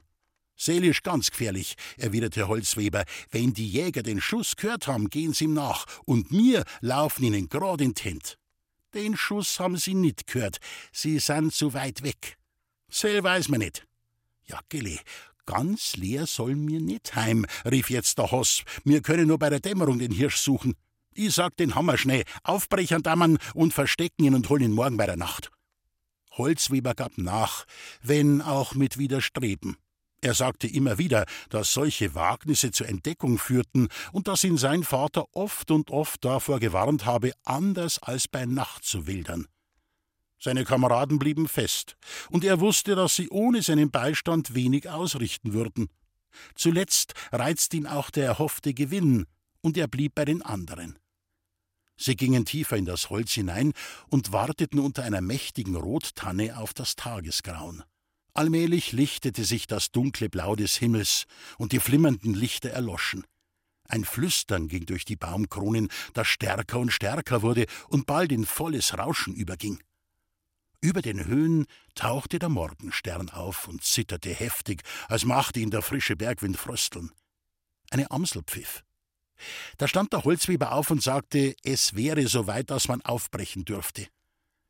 Seelisch 0.55 1.01
ganz 1.01 1.32
gefährlich, 1.32 1.75
erwiderte 1.98 2.48
Holzweber. 2.48 3.03
Wenn 3.32 3.51
die 3.51 3.67
Jäger 3.67 4.03
den 4.03 4.22
Schuss 4.22 4.55
gehört 4.55 4.86
haben, 4.86 5.10
gehen 5.10 5.34
sie 5.34 5.46
ihm 5.46 5.53
nach, 5.53 5.88
und 6.05 6.32
mir 6.32 6.63
laufen 6.79 7.24
ihnen 7.24 7.50
grad 7.50 7.82
in 7.82 7.96
Tent. 7.96 8.38
Den 8.94 9.17
Schuss 9.17 9.60
haben 9.60 9.77
sie 9.77 9.96
nicht 9.96 10.27
gehört, 10.27 10.60
sie 10.94 11.17
sind 11.17 11.53
zu 11.53 11.74
weit 11.74 12.03
weg. 12.03 12.38
Sel 12.88 13.24
weiß 13.24 13.50
man 13.50 13.62
nicht. 13.62 13.86
Jackele, 14.44 15.00
ganz 15.48 15.96
leer 15.96 16.27
soll 16.27 16.55
mir 16.55 16.79
nicht 16.79 17.15
heim, 17.15 17.48
rief 17.65 17.89
jetzt 17.89 18.20
der 18.20 18.32
Hoss. 18.32 18.63
Wir 18.84 19.01
können 19.01 19.27
nur 19.27 19.39
bei 19.39 19.50
der 19.50 19.60
Dämmerung 19.60 19.98
den 19.98 20.12
Hirsch 20.12 20.38
suchen. 20.38 20.75
Ich 21.17 21.34
sag 21.34 21.55
den 21.55 21.75
Hammer 21.75 21.98
schnell, 21.98 22.25
aufbrechern 22.43 23.01
dammen 23.01 23.38
und 23.53 23.74
verstecken 23.74 24.25
ihn 24.25 24.36
und 24.36 24.50
holen 24.50 24.63
ihn 24.63 24.74
morgen 24.74 24.98
bei 24.98 25.05
der 25.05 25.15
Nacht. 25.15 25.50
Holzweber 26.31 26.93
gab 26.93 27.17
nach, 27.17 27.63
wenn 28.01 28.41
auch 28.41 28.75
mit 28.75 28.98
Widerstreben. 28.98 29.77
Er 30.19 30.34
sagte 30.34 30.67
immer 30.67 30.98
wieder, 30.98 31.25
dass 31.50 31.72
solche 31.72 32.15
Wagnisse 32.15 32.72
zur 32.72 32.89
Entdeckung 32.89 33.38
führten 33.38 33.88
und 34.12 34.27
dass 34.27 34.43
ihn 34.43 34.57
sein 34.57 34.84
Vater 34.84 35.25
oft 35.34 35.72
und 35.72 35.89
oft 35.89 36.25
davor 36.25 36.60
gewarnt 36.60 37.05
habe, 37.05 37.31
anders 37.45 38.00
als 38.00 38.27
bei 38.27 38.45
Nacht 38.45 38.84
zu 38.84 39.07
wildern. 39.07 39.48
Seine 40.38 40.65
Kameraden 40.65 41.17
blieben 41.17 41.48
fest, 41.48 41.95
und 42.29 42.43
er 42.43 42.60
wusste, 42.60 42.95
dass 42.95 43.15
sie 43.15 43.29
ohne 43.29 43.62
seinen 43.62 43.89
Beistand 43.89 44.53
wenig 44.53 44.89
ausrichten 44.89 45.53
würden. 45.53 45.88
Zuletzt 46.55 47.13
reizte 47.31 47.77
ihn 47.77 47.88
auch 47.88 48.10
der 48.10 48.25
erhoffte 48.25 48.74
Gewinn, 48.74 49.27
und 49.62 49.77
er 49.77 49.88
blieb 49.88 50.15
bei 50.15 50.25
den 50.25 50.41
anderen. 50.41 51.00
Sie 51.97 52.15
gingen 52.15 52.45
tiefer 52.45 52.77
in 52.77 52.85
das 52.85 53.09
Holz 53.09 53.33
hinein 53.33 53.73
und 54.09 54.31
warteten 54.31 54.79
unter 54.79 55.03
einer 55.03 55.21
mächtigen 55.21 55.75
Rottanne 55.75 56.57
auf 56.57 56.73
das 56.73 56.95
Tagesgrauen. 56.95 57.83
Allmählich 58.33 58.91
lichtete 58.91 59.45
sich 59.45 59.65
das 59.65 59.91
dunkle 59.91 60.29
Blau 60.29 60.55
des 60.55 60.75
Himmels, 60.75 61.25
und 61.57 61.71
die 61.71 61.79
flimmernden 61.79 62.33
Lichter 62.33 62.69
erloschen. 62.69 63.23
Ein 63.87 64.03
Flüstern 64.03 64.67
ging 64.67 64.85
durch 64.85 65.05
die 65.05 65.15
Baumkronen, 65.15 65.89
das 66.13 66.27
stärker 66.27 66.79
und 66.79 66.91
stärker 66.91 67.43
wurde 67.43 67.65
und 67.88 68.05
bald 68.05 68.31
in 68.31 68.45
volles 68.45 68.97
Rauschen 68.97 69.34
überging. 69.36 69.81
Über 70.81 71.01
den 71.01 71.25
Höhen 71.25 71.65
tauchte 71.95 72.39
der 72.39 72.49
Morgenstern 72.49 73.29
auf 73.29 73.67
und 73.67 73.84
zitterte 73.84 74.34
heftig, 74.34 74.84
als 75.08 75.23
machte 75.23 75.60
ihn 75.60 75.71
der 75.71 75.81
frische 75.81 76.15
Bergwind 76.15 76.58
frösteln. 76.58 77.12
Eine 77.89 78.12
Amsel 78.12 78.43
pfiff. 78.43 78.84
Da 79.78 79.88
stand 79.88 80.13
der 80.13 80.24
Holzweber 80.24 80.71
auf 80.71 80.91
und 80.91 81.02
sagte, 81.02 81.56
es 81.63 81.95
wäre 81.95 82.28
so 82.28 82.48
weit, 82.48 82.69
dass 82.69 82.88
man 82.88 83.02
aufbrechen 83.02 83.65
dürfte. 83.65 84.08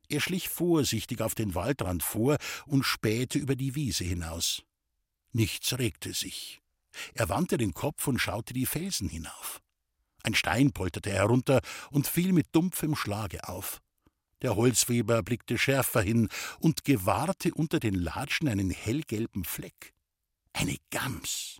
Er 0.09 0.21
schlich 0.21 0.49
vorsichtig 0.49 1.21
auf 1.21 1.35
den 1.35 1.55
Waldrand 1.55 2.03
vor 2.03 2.37
und 2.65 2.83
spähte 2.83 3.39
über 3.39 3.55
die 3.55 3.75
Wiese 3.75 4.03
hinaus. 4.03 4.63
Nichts 5.31 5.77
regte 5.77 6.13
sich. 6.13 6.61
Er 7.13 7.29
wandte 7.29 7.57
den 7.57 7.73
Kopf 7.73 8.07
und 8.07 8.19
schaute 8.19 8.53
die 8.53 8.65
Felsen 8.65 9.09
hinauf. 9.09 9.61
Ein 10.23 10.33
Stein 10.33 10.71
polterte 10.71 11.11
herunter 11.11 11.61
und 11.91 12.07
fiel 12.07 12.33
mit 12.33 12.47
dumpfem 12.51 12.95
Schlage 12.95 13.47
auf. 13.47 13.81
Der 14.41 14.55
Holzweber 14.55 15.23
blickte 15.23 15.57
schärfer 15.57 16.01
hin 16.01 16.29
und 16.59 16.83
gewahrte 16.83 17.53
unter 17.53 17.79
den 17.79 17.95
Latschen 17.95 18.47
einen 18.47 18.69
hellgelben 18.69 19.43
Fleck. 19.43 19.93
Eine 20.53 20.77
Gams. 20.89 21.59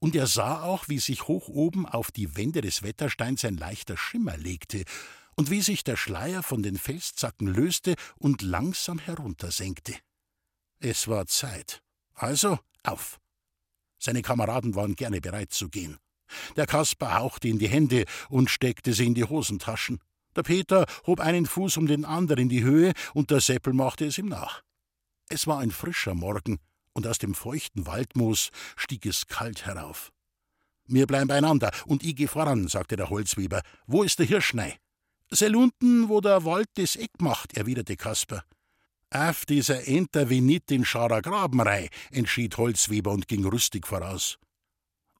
Und 0.00 0.14
er 0.14 0.26
sah 0.26 0.62
auch, 0.62 0.88
wie 0.88 0.98
sich 0.98 1.28
hoch 1.28 1.48
oben 1.48 1.86
auf 1.86 2.10
die 2.10 2.36
Wände 2.36 2.60
des 2.60 2.82
Wettersteins 2.82 3.44
ein 3.44 3.56
leichter 3.56 3.96
Schimmer 3.96 4.36
legte 4.36 4.84
und 5.36 5.50
wie 5.50 5.62
sich 5.62 5.84
der 5.84 5.96
Schleier 5.96 6.42
von 6.42 6.62
den 6.62 6.78
Felszacken 6.78 7.46
löste 7.46 7.94
und 8.16 8.42
langsam 8.42 8.98
heruntersenkte. 8.98 9.94
Es 10.80 11.08
war 11.08 11.26
Zeit. 11.26 11.82
Also 12.14 12.58
auf. 12.82 13.20
Seine 13.98 14.22
Kameraden 14.22 14.74
waren 14.74 14.96
gerne 14.96 15.20
bereit 15.20 15.52
zu 15.52 15.68
gehen. 15.68 15.98
Der 16.56 16.66
Kasper 16.66 17.14
hauchte 17.18 17.48
in 17.48 17.58
die 17.58 17.68
Hände 17.68 18.04
und 18.28 18.50
steckte 18.50 18.92
sie 18.92 19.06
in 19.06 19.14
die 19.14 19.24
Hosentaschen. 19.24 20.00
Der 20.36 20.42
Peter 20.42 20.86
hob 21.06 21.20
einen 21.20 21.46
Fuß 21.46 21.76
um 21.78 21.86
den 21.86 22.04
anderen 22.04 22.42
in 22.42 22.48
die 22.48 22.62
Höhe 22.62 22.92
und 23.14 23.30
der 23.30 23.40
Seppel 23.40 23.72
machte 23.72 24.06
es 24.06 24.18
ihm 24.18 24.28
nach. 24.28 24.62
Es 25.28 25.46
war 25.46 25.58
ein 25.58 25.70
frischer 25.70 26.14
Morgen 26.14 26.58
und 26.98 27.06
aus 27.06 27.18
dem 27.18 27.34
feuchten 27.34 27.86
Waldmoos 27.86 28.50
stieg 28.76 29.06
es 29.06 29.28
kalt 29.28 29.66
herauf. 29.66 30.10
Wir 30.84 31.06
bleiben 31.06 31.28
beieinander 31.28 31.70
und 31.86 32.02
ich 32.02 32.16
geh 32.16 32.26
voran, 32.26 32.66
sagte 32.66 32.96
der 32.96 33.08
Holzweber. 33.08 33.62
Wo 33.86 34.02
ist 34.02 34.18
der 34.18 34.26
Hirschnei? 34.26 34.76
Sel 35.30 35.54
unten, 35.54 36.08
wo 36.08 36.20
der 36.20 36.44
Wald 36.44 36.68
das 36.74 36.96
Eck 36.96 37.20
macht, 37.20 37.56
erwiderte 37.56 37.96
Kasper. 37.96 38.42
Auf 39.10 39.46
dieser 39.46 39.86
Enter 39.86 40.28
wie 40.28 40.40
nit 40.40 40.70
in 40.72 40.84
Scharer 40.84 41.22
Grabenrei, 41.22 41.88
entschied 42.10 42.56
Holzweber 42.56 43.12
und 43.12 43.28
ging 43.28 43.44
rüstig 43.46 43.86
voraus. 43.86 44.38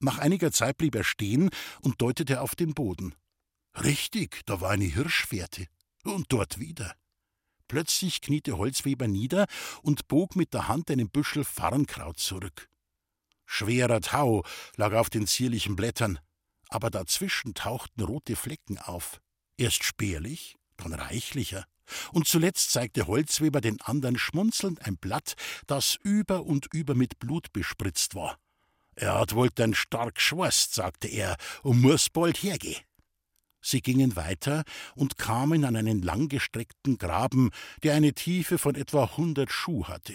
Nach 0.01 0.17
einiger 0.17 0.51
Zeit 0.51 0.77
blieb 0.77 0.95
er 0.95 1.05
stehen 1.05 1.49
und 1.81 2.01
deutete 2.01 2.41
auf 2.41 2.55
den 2.55 2.73
Boden. 2.73 3.15
Richtig, 3.81 4.41
da 4.45 4.59
war 4.59 4.71
eine 4.71 4.85
Hirschfährte. 4.85 5.67
Und 6.03 6.25
dort 6.29 6.59
wieder. 6.59 6.93
Plötzlich 7.69 8.21
kniete 8.21 8.57
Holzweber 8.57 9.07
nieder 9.07 9.45
und 9.83 10.07
bog 10.07 10.35
mit 10.35 10.53
der 10.53 10.67
Hand 10.67 10.89
einen 10.91 11.09
Büschel 11.09 11.45
Farnkraut 11.45 12.19
zurück. 12.19 12.67
Schwerer 13.45 14.01
Tau 14.01 14.43
lag 14.75 14.93
auf 14.93 15.09
den 15.09 15.27
zierlichen 15.27 15.75
Blättern, 15.75 16.19
aber 16.67 16.89
dazwischen 16.89 17.53
tauchten 17.53 18.01
rote 18.01 18.35
Flecken 18.35 18.79
auf. 18.79 19.21
Erst 19.55 19.83
spärlich, 19.83 20.55
dann 20.77 20.93
reichlicher. 20.93 21.65
Und 22.11 22.27
zuletzt 22.27 22.71
zeigte 22.71 23.07
Holzweber 23.07 23.61
den 23.61 23.79
anderen 23.81 24.17
schmunzelnd 24.17 24.85
ein 24.85 24.97
Blatt, 24.97 25.35
das 25.67 25.95
über 26.03 26.45
und 26.45 26.67
über 26.73 26.95
mit 26.95 27.19
Blut 27.19 27.53
bespritzt 27.53 28.15
war. 28.15 28.39
Er 28.95 29.13
hat 29.19 29.35
wohl 29.35 29.49
den 29.49 29.75
stark 29.75 30.19
schworst, 30.19 30.73
sagte 30.73 31.07
er, 31.07 31.37
und 31.61 31.81
muss 31.81 32.09
bald 32.09 32.37
hergehen. 32.41 32.83
Sie 33.61 33.81
gingen 33.81 34.15
weiter 34.15 34.63
und 34.95 35.17
kamen 35.17 35.65
an 35.65 35.75
einen 35.75 36.01
langgestreckten 36.01 36.97
Graben, 36.97 37.51
der 37.83 37.93
eine 37.93 38.13
Tiefe 38.13 38.57
von 38.57 38.75
etwa 38.75 39.17
hundert 39.17 39.51
Schuh 39.51 39.85
hatte. 39.85 40.13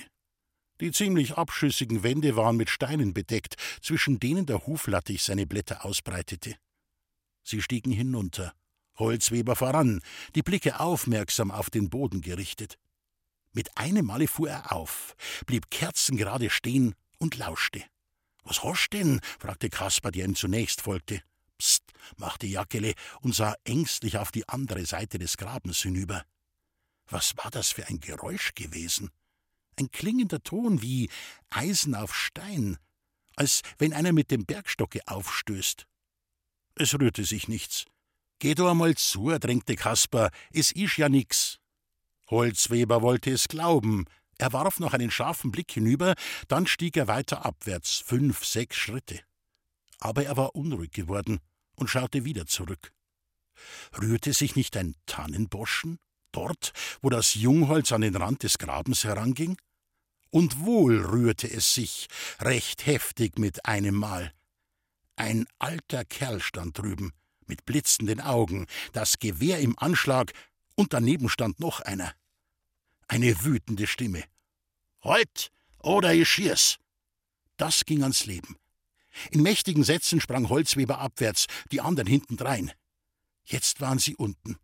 Die 0.80 0.90
ziemlich 0.90 1.35
abschüssigen 1.35 2.02
Wände 2.02 2.37
waren 2.37 2.57
mit 2.57 2.68
Steinen 2.68 3.14
bedeckt, 3.14 3.57
zwischen 3.80 4.18
denen 4.18 4.46
der 4.46 4.66
Huflattich 4.66 5.22
seine 5.22 5.46
Blätter 5.46 5.85
ausbreitete. 5.85 6.57
Sie 7.44 7.62
stiegen 7.62 7.92
hinunter. 7.92 8.52
Holzweber 8.96 9.57
voran, 9.57 10.00
die 10.35 10.42
Blicke 10.42 10.78
aufmerksam 10.80 11.50
auf 11.50 11.68
den 11.68 11.90
Boden 11.90 12.20
gerichtet. 12.20 12.78
Mit 13.52 13.76
einem 13.76 14.07
Male 14.07 14.28
fuhr 14.28 14.50
er 14.50 14.72
auf, 14.72 15.16
blieb 15.46 15.70
kerzengerade 15.70 16.50
stehen 16.50 16.94
und 17.18 17.37
lauschte. 17.37 17.83
Was 18.44 18.62
hast 18.62 18.90
denn? 18.92 19.20
fragte 19.38 19.68
Kaspar, 19.70 20.12
der 20.12 20.26
ihm 20.26 20.35
zunächst 20.35 20.83
folgte. 20.83 21.22
Psst, 21.59 21.85
machte 22.17 22.47
Jackele 22.47 22.95
und 23.21 23.35
sah 23.35 23.55
ängstlich 23.64 24.19
auf 24.19 24.33
die 24.33 24.49
andere 24.49 24.85
Seite 24.87 25.19
des 25.19 25.37
Grabens 25.37 25.81
hinüber. 25.83 26.25
Was 27.07 27.37
war 27.37 27.51
das 27.51 27.71
für 27.71 27.87
ein 27.87 28.01
Geräusch 28.01 28.55
gewesen? 28.55 29.11
Ein 29.79 29.90
klingender 29.90 30.43
Ton 30.43 30.83
wie 30.83 31.11
Eisen 31.51 31.95
auf 31.95 32.14
Stein, 32.14 32.79
als 33.37 33.62
wenn 33.79 33.93
einer 33.93 34.12
mit 34.12 34.31
dem 34.31 34.47
Bergstocke 34.47 35.01
aufstößt. 35.07 35.87
Es 36.77 36.99
rührte 36.99 37.25
sich 37.25 37.49
nichts. 37.49 37.85
Geh 38.38 38.55
du 38.55 38.69
einmal 38.69 38.95
zu, 38.97 39.31
drängte 39.38 39.77
Kaspar, 39.77 40.31
es 40.53 40.73
isch 40.73 40.99
ja 40.99 41.09
nix. 41.09 41.59
Holzweber 42.31 43.03
wollte 43.03 43.31
es 43.31 43.49
glauben, 43.49 44.07
Er 44.38 44.53
warf 44.53 44.81
noch 44.81 44.93
einen 44.95 45.12
scharfen 45.12 45.53
Blick 45.53 45.71
hinüber, 45.71 46.14
dann 46.49 46.67
stieg 46.67 46.97
er 46.97 47.07
weiter 47.07 47.45
abwärts, 47.45 47.99
fünf, 47.99 48.45
sechs 48.45 48.77
Schritte. 48.77 49.21
Aber 49.98 50.24
er 50.24 50.37
war 50.37 50.54
unruhig 50.54 50.92
geworden 50.92 51.40
und 51.76 51.88
schaute 51.88 52.24
wieder 52.24 52.46
zurück. 52.46 52.92
Rührte 54.00 54.33
sich 54.33 54.57
nicht 54.57 54.76
ein 54.76 54.94
Tannenboschen, 55.07 55.98
dort, 56.33 56.72
wo 57.00 57.11
das 57.11 57.35
Jungholz 57.35 57.92
an 57.92 58.00
den 58.00 58.16
Rand 58.16 58.42
des 58.42 58.59
Grabens 58.59 59.04
heranging? 59.04 59.57
Und 60.30 60.61
wohl 60.64 61.00
rührte 61.00 61.48
es 61.48 61.74
sich, 61.74 62.09
recht 62.40 62.87
heftig 62.87 63.38
mit 63.38 63.66
einem 63.66 63.94
Mal. 63.94 64.35
Ein 65.16 65.46
alter 65.61 66.04
Kerl 66.04 66.40
stand 66.40 66.76
drüben, 66.76 67.12
mit 67.46 67.64
blitzenden 67.64 68.20
Augen, 68.20 68.66
das 68.92 69.20
Gewehr 69.20 69.61
im 69.61 69.78
Anschlag, 69.78 70.33
und 70.74 70.92
daneben 70.92 71.28
stand 71.28 71.61
noch 71.61 71.80
einer. 71.80 72.12
Eine 73.07 73.44
wütende 73.44 73.87
Stimme. 73.87 74.24
Halt, 75.02 75.52
oder 75.78 76.12
ich 76.14 76.28
schieß! 76.28 76.78
Das 77.57 77.85
ging 77.85 78.02
ans 78.02 78.26
Leben. 78.26 78.57
In 79.31 79.42
mächtigen 79.42 79.85
Sätzen 79.85 80.20
sprang 80.20 80.48
Holzweber 80.48 80.98
abwärts, 80.98 81.46
die 81.72 81.81
anderen 81.81 82.09
hintendrein. 82.09 82.72
Jetzt 83.44 83.81
waren 83.81 83.98
sie 83.98 84.16
unten. 84.16 84.57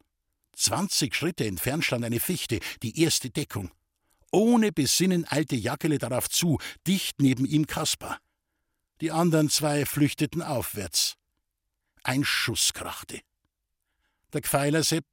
Zwanzig 0.54 1.14
Schritte 1.14 1.46
entfernt 1.46 1.84
stand 1.84 2.04
eine 2.04 2.20
Fichte, 2.20 2.60
die 2.82 3.00
erste 3.00 3.30
Deckung. 3.30 3.70
Ohne 4.32 4.72
Besinnen 4.72 5.26
eilte 5.26 5.56
Jackele 5.56 5.98
darauf 5.98 6.28
zu, 6.28 6.58
dicht 6.86 7.20
neben 7.20 7.44
ihm 7.46 7.66
Kaspar. 7.66 8.18
Die 9.00 9.10
anderen 9.10 9.48
zwei 9.48 9.86
flüchteten 9.86 10.42
aufwärts. 10.42 11.16
Ein 12.02 12.24
Schuss 12.24 12.72
krachte. 12.72 13.20
Der 14.32 14.42
Gfeiler 14.42 14.84
Sepp 14.84 15.06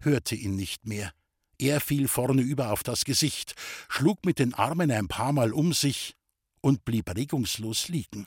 hörte 0.00 0.34
ihn 0.34 0.56
nicht 0.56 0.86
mehr. 0.86 1.12
Er 1.58 1.80
fiel 1.80 2.08
vorne 2.08 2.42
über 2.42 2.72
auf 2.72 2.82
das 2.82 3.04
Gesicht, 3.04 3.54
schlug 3.88 4.24
mit 4.26 4.38
den 4.38 4.52
Armen 4.54 4.90
ein 4.90 5.08
paar 5.08 5.32
Mal 5.32 5.52
um 5.52 5.72
sich 5.72 6.14
und 6.60 6.84
blieb 6.84 7.14
regungslos 7.14 7.88
liegen. 7.88 8.26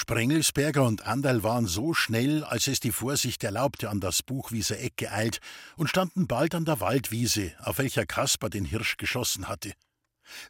Sprengelsberger 0.00 0.84
und 0.84 1.08
Anderl 1.08 1.42
waren 1.42 1.66
so 1.66 1.92
schnell, 1.92 2.44
als 2.44 2.68
es 2.68 2.78
die 2.78 2.92
Vorsicht 2.92 3.42
erlaubte, 3.42 3.90
an 3.90 3.98
das 3.98 4.22
Buchwieser 4.22 4.78
Eck 4.78 4.96
geeilt 4.96 5.40
und 5.76 5.88
standen 5.88 6.28
bald 6.28 6.54
an 6.54 6.64
der 6.64 6.78
Waldwiese, 6.78 7.52
auf 7.58 7.78
welcher 7.78 8.06
Kaspar 8.06 8.48
den 8.48 8.64
Hirsch 8.64 8.96
geschossen 8.96 9.48
hatte. 9.48 9.72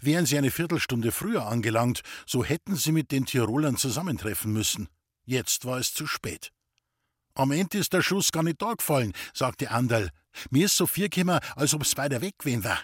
Wären 0.03 0.27
sie 0.27 0.37
eine 0.37 0.51
Viertelstunde 0.51 1.13
früher 1.13 1.47
angelangt, 1.47 2.03
so 2.27 2.45
hätten 2.45 2.77
sie 2.77 2.93
mit 2.93 3.11
den 3.11 3.25
Tirolern 3.25 3.79
zusammentreffen 3.79 4.53
müssen. 4.53 4.87
Jetzt 5.25 5.65
war 5.65 5.79
es 5.79 5.95
zu 5.95 6.07
spät. 6.07 6.53
Am 7.33 7.51
Ende 7.51 7.79
ist 7.79 7.95
der 7.95 8.03
Schuss 8.03 8.33
gar 8.33 8.43
nicht 8.43 8.61
da 8.61 8.75
gefallen, 8.75 9.15
sagte 9.33 9.71
Anderl. 9.71 10.11
Mir 10.51 10.67
ist 10.67 10.77
so 10.77 10.87
viel 10.87 11.09
gekommen, 11.09 11.41
als 11.57 11.73
ob's 11.73 11.97
weiter 11.97 12.21
weg 12.21 12.35
gewesen 12.39 12.65
war. 12.65 12.83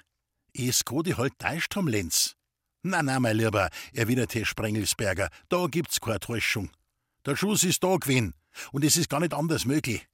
Es 0.54 0.82
geht 0.86 1.18
halt 1.18 1.38
täuscht 1.38 1.76
haben, 1.76 1.88
Lenz. 1.88 2.36
Na, 2.86 3.02
na, 3.02 3.18
mein 3.18 3.38
Lieber, 3.38 3.70
erwiderte 3.94 4.44
Sprengelsberger, 4.44 5.30
da 5.48 5.68
gibt's 5.68 6.02
keine 6.02 6.20
Täuschung. 6.20 6.70
Der 7.24 7.34
Schuss 7.34 7.62
ist 7.62 7.82
da 7.82 7.96
gewesen, 7.96 8.34
und 8.72 8.84
es 8.84 8.98
ist 8.98 9.08
gar 9.08 9.20
nicht 9.20 9.32
anders 9.32 9.64
möglich. 9.64 10.06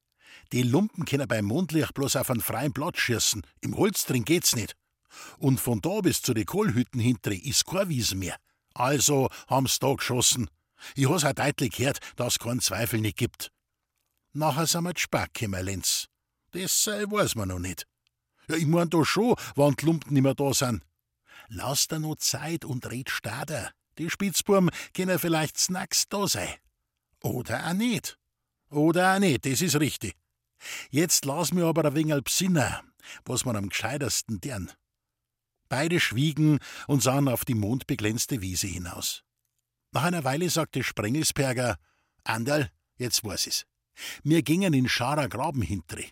Die 0.53 0.63
Lumpen 0.63 1.05
können 1.05 1.27
beim 1.27 1.47
Mondlicht 1.47 1.95
bloß 1.95 2.15
auf 2.15 2.31
einen 2.31 2.41
freien 2.41 2.73
Platz 2.73 2.99
schießen, 2.99 3.45
im 3.61 3.77
Holz 3.77 4.05
drin 4.05 4.25
geht's 4.25 4.55
nicht. 4.55 4.77
Und 5.39 5.59
von 5.59 5.81
da 5.81 6.01
bis 6.01 6.23
zu 6.23 6.33
den 6.33 6.47
Kohlhütten 6.47 7.01
hintere 7.01 7.35
ist 7.35 7.67
kein 7.67 7.89
Wiesen 7.89 8.21
mehr. 8.21 8.37
Also 8.73 9.31
haben's 9.49 9.81
da 9.81 9.93
geschossen. 9.93 10.49
Ich 10.95 11.09
has 11.09 11.25
auch 11.25 11.33
deutlich 11.33 11.77
gehört, 11.77 11.99
dass 12.15 12.39
keinen 12.39 12.61
Zweifel 12.61 13.01
nicht 13.01 13.17
gibt. 13.19 13.51
Nachher 14.33 14.69
sind 14.69 14.85
wir 14.85 14.93
Spack 14.97 15.35
gekommen, 15.35 15.65
Lenz. 15.65 16.07
Das 16.53 16.87
äh, 16.87 17.11
weiß 17.11 17.35
man 17.35 17.49
noch 17.49 17.59
nicht. 17.59 17.89
Ja, 18.47 18.55
ich 18.55 18.67
mein 18.67 18.91
da 18.91 19.05
schon, 19.05 19.35
wann 19.57 19.75
die 19.75 19.87
Lumpen 19.87 20.15
nicht 20.15 20.23
mehr 20.23 20.37
da 20.37 20.55
sind. 20.55 20.85
Lass 21.53 21.89
dir 21.89 21.99
noch 21.99 22.15
Zeit 22.17 22.65
und 22.65 22.89
red 22.91 23.11
stader. 23.11 23.73
Die 23.99 24.09
Spitzbuben 24.09 24.71
können 24.95 25.19
vielleicht 25.19 25.59
snacks 25.59 26.09
da 26.09 26.29
sein. 26.29 26.55
Oder 27.23 27.67
auch 27.67 27.73
nicht. 27.73 28.19
Oder 28.71 29.15
auch 29.15 29.19
nicht, 29.19 29.45
das 29.45 29.61
ist 29.61 29.81
richtig. 29.81 30.15
Jetzt 30.91 31.25
lass 31.25 31.53
mir 31.53 31.65
aber 31.67 31.85
ein 31.85 31.97
wenig 31.97 32.23
besinnen, 32.23 32.73
was 33.25 33.45
man 33.45 33.57
am 33.57 33.69
gescheitersten 33.69 34.41
deren. 34.41 34.71
Beide 35.69 35.99
schwiegen 35.99 36.61
und 36.87 37.03
sahen 37.03 37.27
auf 37.27 37.45
die 37.45 37.55
mondbeglänzte 37.55 38.41
Wiese 38.41 38.69
hinaus. 38.69 39.25
Nach 39.91 40.05
einer 40.05 40.23
Weile 40.23 40.51
sagte 40.51 40.85
Sprengelsberger: 40.85 41.79
Anderl, 42.23 42.71
jetzt 42.97 43.25
weiß 43.25 43.49
ich's. 43.49 43.67
Wir 44.23 44.43
gingen 44.43 44.73
in 44.73 44.89
Scharer 44.89 45.29
Graben 45.29 45.63
hintere. 45.63 46.05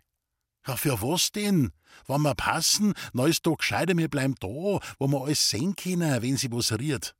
Ja, 0.68 0.76
für 0.76 1.00
was 1.00 1.32
denn? 1.32 1.72
Wenn 2.06 2.20
wir 2.20 2.34
passen, 2.34 2.92
na 3.14 3.26
ist 3.26 3.46
doch 3.46 3.56
gescheiter, 3.56 3.96
wir 3.96 4.08
bleiben 4.08 4.34
da, 4.38 4.48
wo 4.48 5.08
wir 5.08 5.22
alles 5.22 5.48
sehen 5.48 5.74
können, 5.74 6.20
wenn 6.20 6.36
sie 6.36 6.52
was 6.52 6.78
riert. 6.78 7.14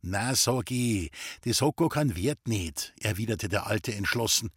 Na, 0.00 0.34
sag 0.34 0.70
ich, 0.70 1.10
das 1.42 1.60
hat 1.60 1.76
gar 1.76 1.90
keinen 1.90 2.16
Wert 2.16 2.48
nicht, 2.48 2.94
erwiderte 2.98 3.50
der 3.50 3.66
Alte 3.66 3.94
entschlossen. 3.94 4.48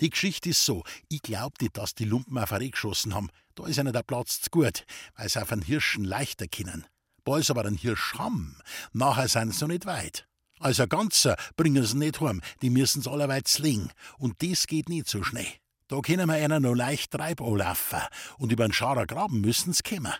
Die 0.00 0.10
Geschichte 0.10 0.48
ist 0.48 0.64
so, 0.64 0.82
ich 1.08 1.22
glaub 1.22 1.60
nicht, 1.60 1.76
dass 1.76 1.94
die 1.94 2.04
Lumpen 2.04 2.36
auf 2.36 2.52
eine 2.52 2.68
geschossen 2.68 3.14
haben. 3.14 3.30
Da 3.54 3.64
ist 3.68 3.78
einer 3.78 3.92
der 3.92 4.02
Platz 4.02 4.40
zu 4.40 4.50
gut, 4.50 4.84
weil 5.14 5.28
sie 5.28 5.40
auf 5.40 5.52
einen 5.52 5.62
Hirschen 5.62 6.02
leichter 6.02 6.48
können. 6.48 6.86
Bald 7.22 7.48
aber 7.48 7.64
einen 7.64 7.76
Hirsch 7.76 8.14
haben, 8.14 8.58
nachher 8.92 9.28
sind 9.28 9.54
sie 9.54 9.60
noch 9.60 9.68
nicht 9.68 9.86
weit. 9.86 10.26
Als 10.58 10.80
ein 10.80 10.88
Ganzer 10.88 11.36
bringen 11.56 11.86
sie 11.86 11.96
nicht 11.96 12.20
heim, 12.20 12.40
die 12.60 12.70
müssen's 12.70 13.06
allerweit 13.06 13.46
slingen. 13.46 13.92
Und 14.18 14.42
das 14.42 14.66
geht 14.66 14.88
nicht 14.88 15.06
so 15.06 15.22
schnell. 15.22 15.46
Da 15.94 16.00
können 16.00 16.26
wir 16.26 16.34
einer 16.34 16.58
noch 16.58 16.74
leicht 16.74 17.12
Treib 17.12 17.40
und 17.40 18.50
über 18.50 18.66
den 18.66 18.72
Scharer 18.72 19.06
Graben 19.06 19.40
müssen's 19.40 19.84
kommen. 19.84 20.12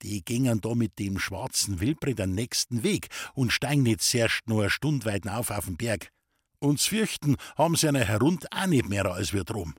Die 0.00 0.24
gingen 0.24 0.62
da 0.62 0.74
mit 0.74 0.98
dem 0.98 1.18
schwarzen 1.18 1.78
Wildbret 1.78 2.18
den 2.18 2.34
nächsten 2.34 2.82
Weg 2.82 3.08
und 3.34 3.52
steigen 3.52 3.82
nicht 3.82 4.00
zuerst 4.00 4.40
nur 4.46 4.62
eine 4.62 4.70
Stunde 4.70 5.04
weit 5.04 5.28
auf 5.28 5.50
auf 5.50 5.66
den 5.66 5.76
Berg. 5.76 6.08
Und 6.58 6.80
zu 6.80 6.88
fürchten 6.88 7.36
haben 7.54 7.76
sie 7.76 7.88
eine 7.88 8.02
herund 8.02 8.50
auch 8.50 8.64
nicht 8.64 8.88
mehr 8.88 9.04
als 9.04 9.34
wir 9.34 9.44
drum. 9.44 9.74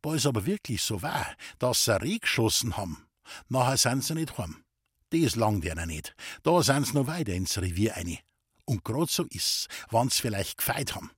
Bald 0.00 0.18
es 0.18 0.26
aber 0.26 0.46
wirklich 0.46 0.80
so 0.80 1.02
war, 1.02 1.26
dass 1.58 1.84
sie 1.84 2.00
Reh 2.00 2.20
geschossen 2.20 2.76
haben, 2.76 3.04
nachher 3.48 3.78
sind 3.78 4.04
sie 4.04 4.14
nicht 4.14 4.38
heim. 4.38 4.62
Das 5.10 5.34
langt 5.34 5.64
ihnen 5.64 5.88
nicht. 5.88 6.14
Da 6.44 6.62
sind 6.62 6.86
sie 6.86 6.94
noch 6.94 7.08
weiter 7.08 7.32
ins 7.32 7.58
Revier 7.58 7.96
eine. 7.96 8.20
Und 8.64 8.84
grad 8.84 9.10
so 9.10 9.24
ist's, 9.24 9.66
wann's 9.90 10.20
vielleicht 10.20 10.58
gefeit 10.58 10.94
haben. 10.94 11.10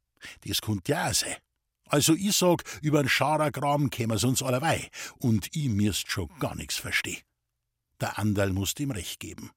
Das 0.46 0.62
könnt 0.62 0.88
ja 0.88 1.10
auch 1.10 1.14
sein. 1.14 1.36
Also 1.86 2.14
ich 2.14 2.36
sag, 2.36 2.64
übern 2.82 3.08
Scharergraben 3.08 3.90
kämen's 3.90 4.24
uns 4.24 4.42
allerweil, 4.42 4.88
und 5.18 5.48
ich 5.54 5.68
müsst 5.68 6.10
schon 6.10 6.28
gar 6.38 6.54
nix 6.54 6.76
versteh. 6.76 7.22
Der 8.00 8.18
Anderl 8.18 8.52
musste 8.52 8.82
ihm 8.82 8.90
recht 8.90 9.20
geben. 9.20 9.50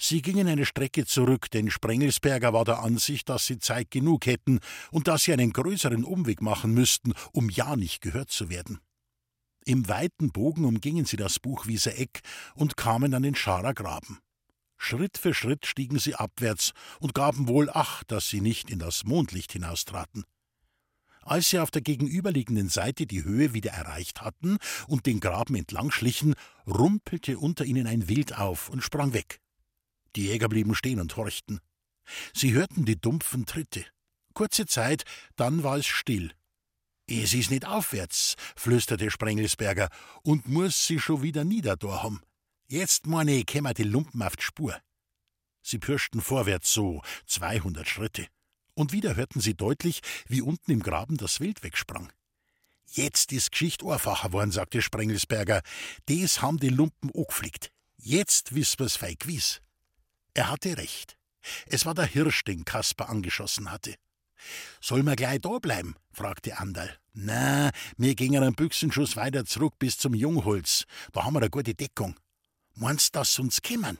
Sie 0.00 0.22
gingen 0.22 0.46
eine 0.46 0.64
Strecke 0.64 1.06
zurück, 1.06 1.50
denn 1.50 1.70
Sprengelsberger 1.70 2.52
war 2.52 2.64
der 2.64 2.78
Ansicht, 2.80 3.28
dass 3.28 3.46
sie 3.46 3.58
Zeit 3.58 3.90
genug 3.90 4.26
hätten 4.26 4.60
und 4.92 5.08
dass 5.08 5.24
sie 5.24 5.32
einen 5.32 5.52
größeren 5.52 6.04
Umweg 6.04 6.40
machen 6.40 6.72
müssten, 6.72 7.14
um 7.32 7.50
ja 7.50 7.74
nicht 7.74 8.00
gehört 8.00 8.30
zu 8.30 8.48
werden. 8.48 8.78
Im 9.64 9.88
weiten 9.88 10.30
Bogen 10.30 10.64
umgingen 10.64 11.04
sie 11.04 11.16
das 11.16 11.40
Buchwieser 11.40 11.98
Eck 11.98 12.20
und 12.54 12.76
kamen 12.76 13.12
an 13.12 13.24
den 13.24 13.34
Scharer 13.34 13.74
Graben. 13.74 14.18
Schritt 14.78 15.18
für 15.18 15.34
Schritt 15.34 15.66
stiegen 15.66 15.98
sie 15.98 16.14
abwärts 16.14 16.72
und 17.00 17.12
gaben 17.12 17.48
wohl 17.48 17.68
Acht, 17.68 18.12
dass 18.12 18.28
sie 18.28 18.40
nicht 18.40 18.70
in 18.70 18.78
das 18.78 19.04
Mondlicht 19.04 19.52
hinaustraten. 19.52 20.24
Als 21.28 21.50
sie 21.50 21.58
auf 21.58 21.70
der 21.70 21.82
gegenüberliegenden 21.82 22.70
Seite 22.70 23.04
die 23.04 23.22
Höhe 23.22 23.52
wieder 23.52 23.72
erreicht 23.72 24.22
hatten 24.22 24.56
und 24.86 25.04
den 25.04 25.20
Graben 25.20 25.56
entlang 25.56 25.90
schlichen, 25.90 26.34
rumpelte 26.66 27.38
unter 27.38 27.66
ihnen 27.66 27.86
ein 27.86 28.08
Wild 28.08 28.38
auf 28.38 28.70
und 28.70 28.82
sprang 28.82 29.12
weg. 29.12 29.38
Die 30.16 30.24
Jäger 30.24 30.48
blieben 30.48 30.74
stehen 30.74 31.00
und 31.00 31.14
horchten. 31.18 31.60
Sie 32.32 32.54
hörten 32.54 32.86
die 32.86 32.98
dumpfen 32.98 33.44
Tritte. 33.44 33.84
Kurze 34.32 34.64
Zeit, 34.64 35.04
dann 35.36 35.62
war 35.62 35.76
es 35.76 35.86
still. 35.86 36.32
Es 37.06 37.34
ist 37.34 37.50
nicht 37.50 37.66
aufwärts, 37.66 38.36
flüsterte 38.56 39.10
Sprengelsberger, 39.10 39.90
und 40.22 40.48
muss 40.48 40.86
sie 40.86 40.98
schon 40.98 41.22
wieder 41.22 41.44
niederdor 41.44 42.02
haben. 42.02 42.22
Jetzt, 42.68 43.06
meine 43.06 43.44
kämen 43.44 43.74
die 43.74 43.82
Lumpen 43.82 44.22
auf 44.22 44.36
die 44.36 44.44
Spur. 44.44 44.80
Sie 45.62 45.78
pirschten 45.78 46.22
vorwärts 46.22 46.72
so 46.72 47.02
zweihundert 47.26 47.86
Schritte. 47.86 48.28
Und 48.78 48.92
wieder 48.92 49.16
hörten 49.16 49.40
sie 49.40 49.54
deutlich, 49.54 50.02
wie 50.28 50.40
unten 50.40 50.70
im 50.70 50.84
Graben 50.84 51.16
das 51.16 51.40
Wild 51.40 51.64
wegsprang. 51.64 52.12
Jetzt 52.86 53.32
ist 53.32 53.50
Geschicht 53.50 53.82
einfacher 53.82 54.32
worden, 54.32 54.52
sagte 54.52 54.82
Sprengelsberger. 54.82 55.62
Des 56.08 56.42
haben 56.42 56.58
die 56.58 56.68
Lumpen 56.68 57.10
angeflickt. 57.12 57.72
Jetzt 57.96 58.54
wissen 58.54 58.78
wir's 58.78 58.94
feig 58.94 59.18
gewiss. 59.18 59.62
Er 60.32 60.48
hatte 60.48 60.78
recht. 60.78 61.18
Es 61.66 61.86
war 61.86 61.94
der 61.94 62.04
Hirsch, 62.04 62.44
den 62.44 62.64
Kasper 62.64 63.08
angeschossen 63.08 63.72
hatte. 63.72 63.96
Soll 64.80 65.02
man 65.02 65.16
gleich 65.16 65.40
da 65.40 65.58
bleiben? 65.58 65.96
fragte 66.12 66.56
Andal. 66.58 67.00
Na, 67.14 67.70
wir 67.96 68.14
gingen 68.14 68.44
einen 68.44 68.54
Büchsenschuss 68.54 69.16
weiter 69.16 69.44
zurück 69.44 69.74
bis 69.80 69.98
zum 69.98 70.14
Jungholz. 70.14 70.84
Da 71.12 71.24
haben 71.24 71.34
wir 71.34 71.40
eine 71.40 71.50
gute 71.50 71.74
Deckung. 71.74 72.14
Meinst 72.76 73.16
dass 73.16 73.34
sie 73.34 73.42
uns 73.42 73.60
kämen? 73.60 73.98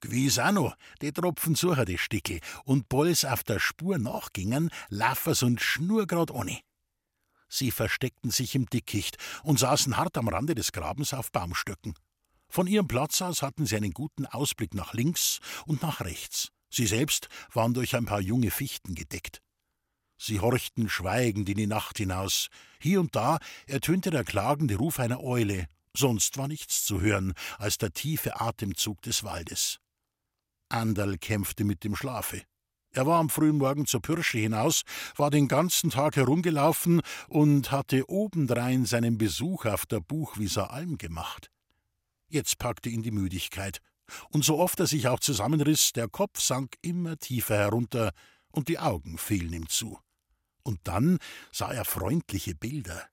Gewiss 0.00 0.38
auch 0.38 0.52
noch, 0.52 0.76
die 1.02 1.12
Tropfen 1.12 1.54
suchen 1.54 1.86
die 1.86 1.98
Stickel, 1.98 2.40
und 2.64 2.88
balls 2.88 3.24
auf 3.24 3.42
der 3.42 3.58
Spur 3.58 3.98
nachgingen, 3.98 4.70
laufen's 4.88 5.42
und 5.42 5.60
schnurgrad 5.60 6.30
ohne. 6.30 6.60
Sie 7.48 7.70
versteckten 7.70 8.30
sich 8.30 8.54
im 8.54 8.66
Dickicht 8.66 9.16
und 9.42 9.58
saßen 9.58 9.96
hart 9.96 10.18
am 10.18 10.28
Rande 10.28 10.54
des 10.54 10.72
Grabens 10.72 11.14
auf 11.14 11.32
Baumstöcken. 11.32 11.94
Von 12.48 12.66
ihrem 12.66 12.88
Platz 12.88 13.20
aus 13.22 13.42
hatten 13.42 13.66
sie 13.66 13.76
einen 13.76 13.92
guten 13.92 14.26
Ausblick 14.26 14.74
nach 14.74 14.94
links 14.94 15.40
und 15.66 15.82
nach 15.82 16.00
rechts. 16.00 16.50
Sie 16.70 16.86
selbst 16.86 17.28
waren 17.52 17.74
durch 17.74 17.96
ein 17.96 18.04
paar 18.04 18.20
junge 18.20 18.50
Fichten 18.50 18.94
gedeckt. 18.94 19.42
Sie 20.18 20.40
horchten 20.40 20.88
schweigend 20.88 21.48
in 21.48 21.56
die 21.56 21.66
Nacht 21.66 21.98
hinaus. 21.98 22.48
Hier 22.80 23.00
und 23.00 23.14
da 23.14 23.38
ertönte 23.66 24.10
der 24.10 24.24
klagende 24.24 24.76
Ruf 24.76 24.98
einer 24.98 25.22
Eule, 25.22 25.66
sonst 25.94 26.36
war 26.36 26.48
nichts 26.48 26.84
zu 26.84 27.00
hören 27.00 27.34
als 27.58 27.78
der 27.78 27.92
tiefe 27.92 28.40
Atemzug 28.40 29.00
des 29.02 29.24
Waldes. 29.24 29.78
Anderl 30.68 31.18
kämpfte 31.18 31.64
mit 31.64 31.84
dem 31.84 31.96
Schlafe. 31.96 32.42
Er 32.90 33.06
war 33.06 33.18
am 33.18 33.28
frühen 33.28 33.58
Morgen 33.58 33.86
zur 33.86 34.00
Pirsche 34.00 34.38
hinaus, 34.38 34.82
war 35.16 35.30
den 35.30 35.46
ganzen 35.46 35.90
Tag 35.90 36.16
herumgelaufen 36.16 37.02
und 37.28 37.70
hatte 37.70 38.08
obendrein 38.08 38.86
seinen 38.86 39.18
Besuch 39.18 39.66
auf 39.66 39.86
der 39.86 40.00
Buchwieser 40.00 40.70
Alm 40.70 40.96
gemacht. 40.96 41.50
Jetzt 42.28 42.58
packte 42.58 42.88
ihn 42.88 43.02
die 43.02 43.10
Müdigkeit, 43.10 43.80
und 44.30 44.42
so 44.42 44.58
oft 44.58 44.80
er 44.80 44.86
sich 44.86 45.06
auch 45.06 45.20
zusammenriss, 45.20 45.92
der 45.92 46.08
Kopf 46.08 46.40
sank 46.40 46.76
immer 46.80 47.18
tiefer 47.18 47.58
herunter 47.58 48.12
und 48.50 48.68
die 48.68 48.78
Augen 48.78 49.18
fielen 49.18 49.52
ihm 49.52 49.68
zu. 49.68 49.98
Und 50.62 50.80
dann 50.84 51.18
sah 51.52 51.72
er 51.72 51.84
freundliche 51.84 52.54
Bilder. 52.54 53.06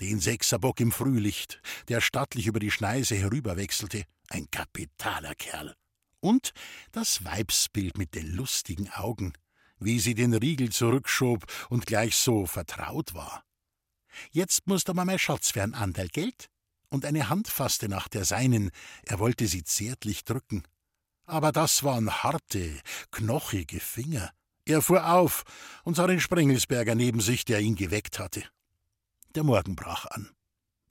Den 0.00 0.18
Sechserbock 0.18 0.80
im 0.80 0.92
Frühlicht, 0.92 1.60
der 1.88 2.00
stattlich 2.00 2.46
über 2.46 2.58
die 2.58 2.70
Schneise 2.70 3.16
herüberwechselte, 3.16 4.04
ein 4.30 4.50
kapitaler 4.50 5.34
Kerl 5.34 5.74
und 6.20 6.52
das 6.92 7.24
Weibsbild 7.24 7.98
mit 7.98 8.14
den 8.14 8.34
lustigen 8.34 8.90
Augen, 8.90 9.32
wie 9.78 9.98
sie 9.98 10.14
den 10.14 10.34
Riegel 10.34 10.70
zurückschob 10.70 11.44
und 11.68 11.86
gleich 11.86 12.16
so 12.16 12.46
vertraut 12.46 13.14
war. 13.14 13.44
Jetzt 14.30 14.66
musste 14.66 14.94
man 14.94 15.06
mein 15.06 15.18
Schatz 15.18 15.50
für 15.50 15.62
ein 15.62 15.74
Anderl 15.74 16.08
Geld? 16.08 16.48
Und 16.88 17.04
eine 17.04 17.28
Hand 17.28 17.46
fasste 17.46 17.88
nach 17.88 18.08
der 18.08 18.24
seinen, 18.24 18.70
er 19.02 19.20
wollte 19.20 19.46
sie 19.46 19.62
zärtlich 19.62 20.24
drücken. 20.24 20.64
Aber 21.24 21.52
das 21.52 21.84
waren 21.84 22.10
harte, 22.24 22.80
knochige 23.12 23.78
Finger. 23.78 24.32
Er 24.64 24.82
fuhr 24.82 25.12
auf 25.12 25.44
und 25.84 25.94
sah 25.94 26.08
den 26.08 26.20
Sprengelsberger 26.20 26.96
neben 26.96 27.20
sich, 27.20 27.44
der 27.44 27.60
ihn 27.60 27.76
geweckt 27.76 28.18
hatte. 28.18 28.42
Der 29.36 29.44
Morgen 29.44 29.76
brach 29.76 30.06
an. 30.06 30.30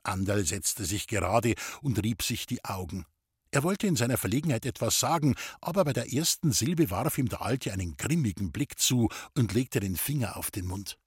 Anderl 0.03 0.45
setzte 0.45 0.85
sich 0.85 1.07
gerade 1.07 1.55
und 1.81 2.01
rieb 2.01 2.23
sich 2.23 2.45
die 2.45 2.63
Augen. 2.63 3.05
Er 3.51 3.63
wollte 3.63 3.87
in 3.87 3.95
seiner 3.95 4.17
Verlegenheit 4.17 4.65
etwas 4.65 4.99
sagen, 4.99 5.35
aber 5.59 5.83
bei 5.83 5.93
der 5.93 6.13
ersten 6.13 6.51
Silbe 6.51 6.91
warf 6.91 7.17
ihm 7.17 7.29
der 7.29 7.41
Alte 7.41 7.73
einen 7.73 7.97
grimmigen 7.97 8.51
Blick 8.51 8.79
zu 8.79 9.09
und 9.35 9.53
legte 9.53 9.79
den 9.79 9.95
Finger 9.95 10.37
auf 10.37 10.51
den 10.51 10.67
Mund. 10.67 10.99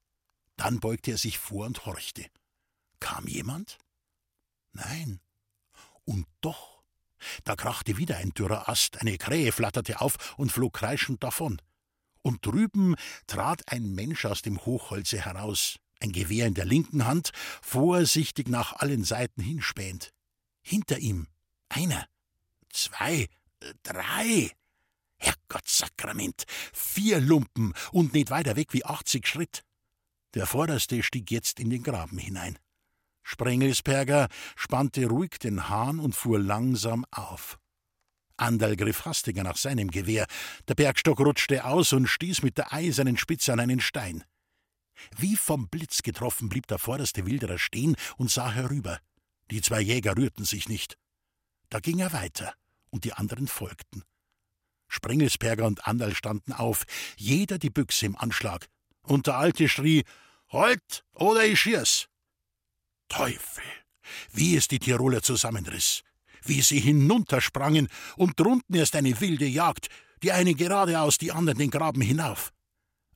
Dann 0.57 0.81
beugte 0.81 1.13
er 1.13 1.19
sich 1.19 1.39
vor 1.39 1.67
und 1.67 1.87
horchte. 1.87 2.27
Kam 3.01 3.27
jemand? 3.27 3.79
Nein. 4.73 5.21
Und 6.05 6.27
doch. 6.41 6.83
Da 7.45 7.55
krachte 7.55 7.97
wieder 7.97 8.17
ein 8.17 8.31
dürrer 8.31 8.69
Ast, 8.69 9.01
eine 9.01 9.17
Krähe 9.19 9.53
flatterte 9.53 10.01
auf 10.01 10.35
und 10.37 10.51
flog 10.51 10.75
kreischend 10.75 11.23
davon. 11.23 11.63
Und 12.23 12.45
drüben 12.45 12.97
trat 13.27 13.63
ein 13.69 13.95
Mensch 13.95 14.25
aus 14.25 14.43
dem 14.43 14.65
Hochholze 14.65 15.25
heraus, 15.25 15.77
ein 16.01 16.13
Gewehr 16.13 16.47
in 16.47 16.55
der 16.55 16.65
linken 16.65 17.07
Hand, 17.07 17.31
vorsichtig 17.61 18.49
nach 18.49 18.75
allen 18.75 19.05
Seiten 19.05 19.43
hinspähend. 19.43 20.13
Hinter 20.63 20.99
ihm 20.99 21.29
einer, 21.69 22.07
zwei, 22.73 23.29
drei. 23.83 24.51
Herrgottsakrament, 25.19 26.45
vier 26.73 27.21
Lumpen 27.21 27.75
und 27.93 28.13
nicht 28.13 28.31
weiter 28.31 28.57
weg 28.57 28.73
wie 28.73 28.85
achtzig 28.85 29.29
Schritt. 29.29 29.63
Der 30.35 30.47
Vorderste 30.47 31.03
stieg 31.03 31.31
jetzt 31.31 31.61
in 31.61 31.71
den 31.71 31.83
Graben 31.83 32.19
hinein. 32.19 32.59
Sprengelsperger 33.23 34.29
spannte 34.57 35.07
ruhig 35.07 35.39
den 35.39 35.69
Hahn 35.69 36.01
und 36.01 36.17
fuhr 36.17 36.41
langsam 36.41 37.05
auf. 37.13 37.59
Anderl 38.37 38.77
griff 38.77 39.05
hastiger 39.05 39.45
nach 39.45 39.57
seinem 39.57 39.91
Gewehr. 39.91 40.27
Der 40.67 40.75
Bergstock 40.75 41.21
rutschte 41.21 41.65
aus 41.65 41.93
und 41.93 42.09
stieß 42.09 42.43
mit 42.43 42.59
der 42.59 42.73
eisernen 42.73 43.17
Spitze 43.17 43.53
an 43.53 43.61
einen 43.61 43.81
Stein. 43.81 44.25
Wie 45.17 45.37
vom 45.37 45.69
Blitz 45.69 46.03
getroffen 46.03 46.49
blieb 46.49 46.67
der 46.67 46.79
vorderste 46.79 47.27
Wilderer 47.27 47.59
stehen 47.59 47.95
und 48.17 48.31
sah 48.31 48.51
herüber. 48.51 48.99
Die 49.51 49.61
zwei 49.61 49.81
Jäger 49.81 50.17
rührten 50.17 50.45
sich 50.45 50.69
nicht. 50.69 50.99
Da 51.69 51.79
ging 51.79 52.01
er 52.01 52.13
weiter 52.13 52.55
und 52.93 53.05
die 53.05 53.13
anderen 53.13 53.49
folgten. 53.49 54.05
Sprengelsberger 54.89 55.65
und 55.65 55.87
Anderl 55.87 56.15
standen 56.15 56.53
auf, 56.53 56.85
jeder 57.17 57.59
die 57.59 57.71
Büchse 57.71 58.07
im 58.07 58.17
Anschlag, 58.17 58.69
und 59.03 59.27
der 59.27 59.39
Alte 59.39 59.69
schrie: 59.69 60.05
Halt, 60.51 61.05
oder 61.15 61.45
ich 61.45 61.61
schieß! 61.61 62.09
Teufel! 63.09 63.65
Wie 64.33 64.57
es 64.57 64.69
die 64.69 64.79
Tiroler 64.79 65.23
zusammenriss, 65.23 66.03
wie 66.43 66.61
sie 66.61 66.81
hinuntersprangen 66.81 67.89
und 68.17 68.39
drunten 68.39 68.75
erst 68.75 68.95
eine 68.97 69.19
wilde 69.21 69.47
Jagd, 69.47 69.89
die 70.23 70.33
einen 70.33 70.57
geradeaus, 70.57 71.19
die 71.19 71.33
anderen 71.33 71.59
den 71.59 71.71
Graben 71.71 72.03
hinauf. 72.03 72.53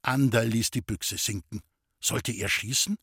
Anderl 0.02 0.46
ließ 0.46 0.70
die 0.70 0.80
Büchse 0.80 1.18
sinken. 1.18 1.60
Sollte 2.00 2.32
er 2.32 2.48
schießen? 2.48 2.96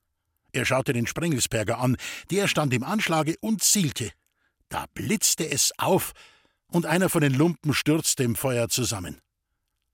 Er 0.52 0.66
schaute 0.66 0.94
den 0.94 1.08
Sprengelsberger 1.08 1.80
an, 1.80 1.98
der 2.32 2.48
stand 2.48 2.74
im 2.74 2.84
Anschlage 2.84 3.36
und 3.42 3.64
zielte. 3.64 4.12
Da 4.70 4.86
blitzte 4.94 5.50
es 5.50 5.72
auf, 5.78 6.14
und 6.74 6.88
einer 6.88 7.08
von 7.08 7.22
den 7.22 7.36
Lumpen 7.36 7.74
stürzte 7.74 8.24
im 8.24 8.36
Feuer 8.36 8.68
zusammen. 8.68 9.22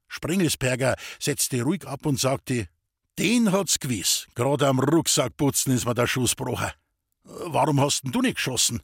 Sprengelsberger 0.08 0.96
setzte 1.20 1.62
ruhig 1.62 1.86
ab 1.86 2.06
und 2.06 2.20
sagte: 2.20 2.68
Den 3.20 3.52
hat's 3.52 3.80
gewiss. 3.80 4.28
Gerade 4.34 4.68
am 4.68 4.80
Rucksackputzen 4.80 5.74
ist 5.74 5.86
mir 5.86 5.94
der 5.94 6.08
Schuss 6.08 6.36
gebrochen. 6.36 6.72
Warum 7.24 7.80
hast 7.80 8.04
denn 8.04 8.12
du 8.12 8.22
nicht 8.22 8.36
geschossen? 8.36 8.82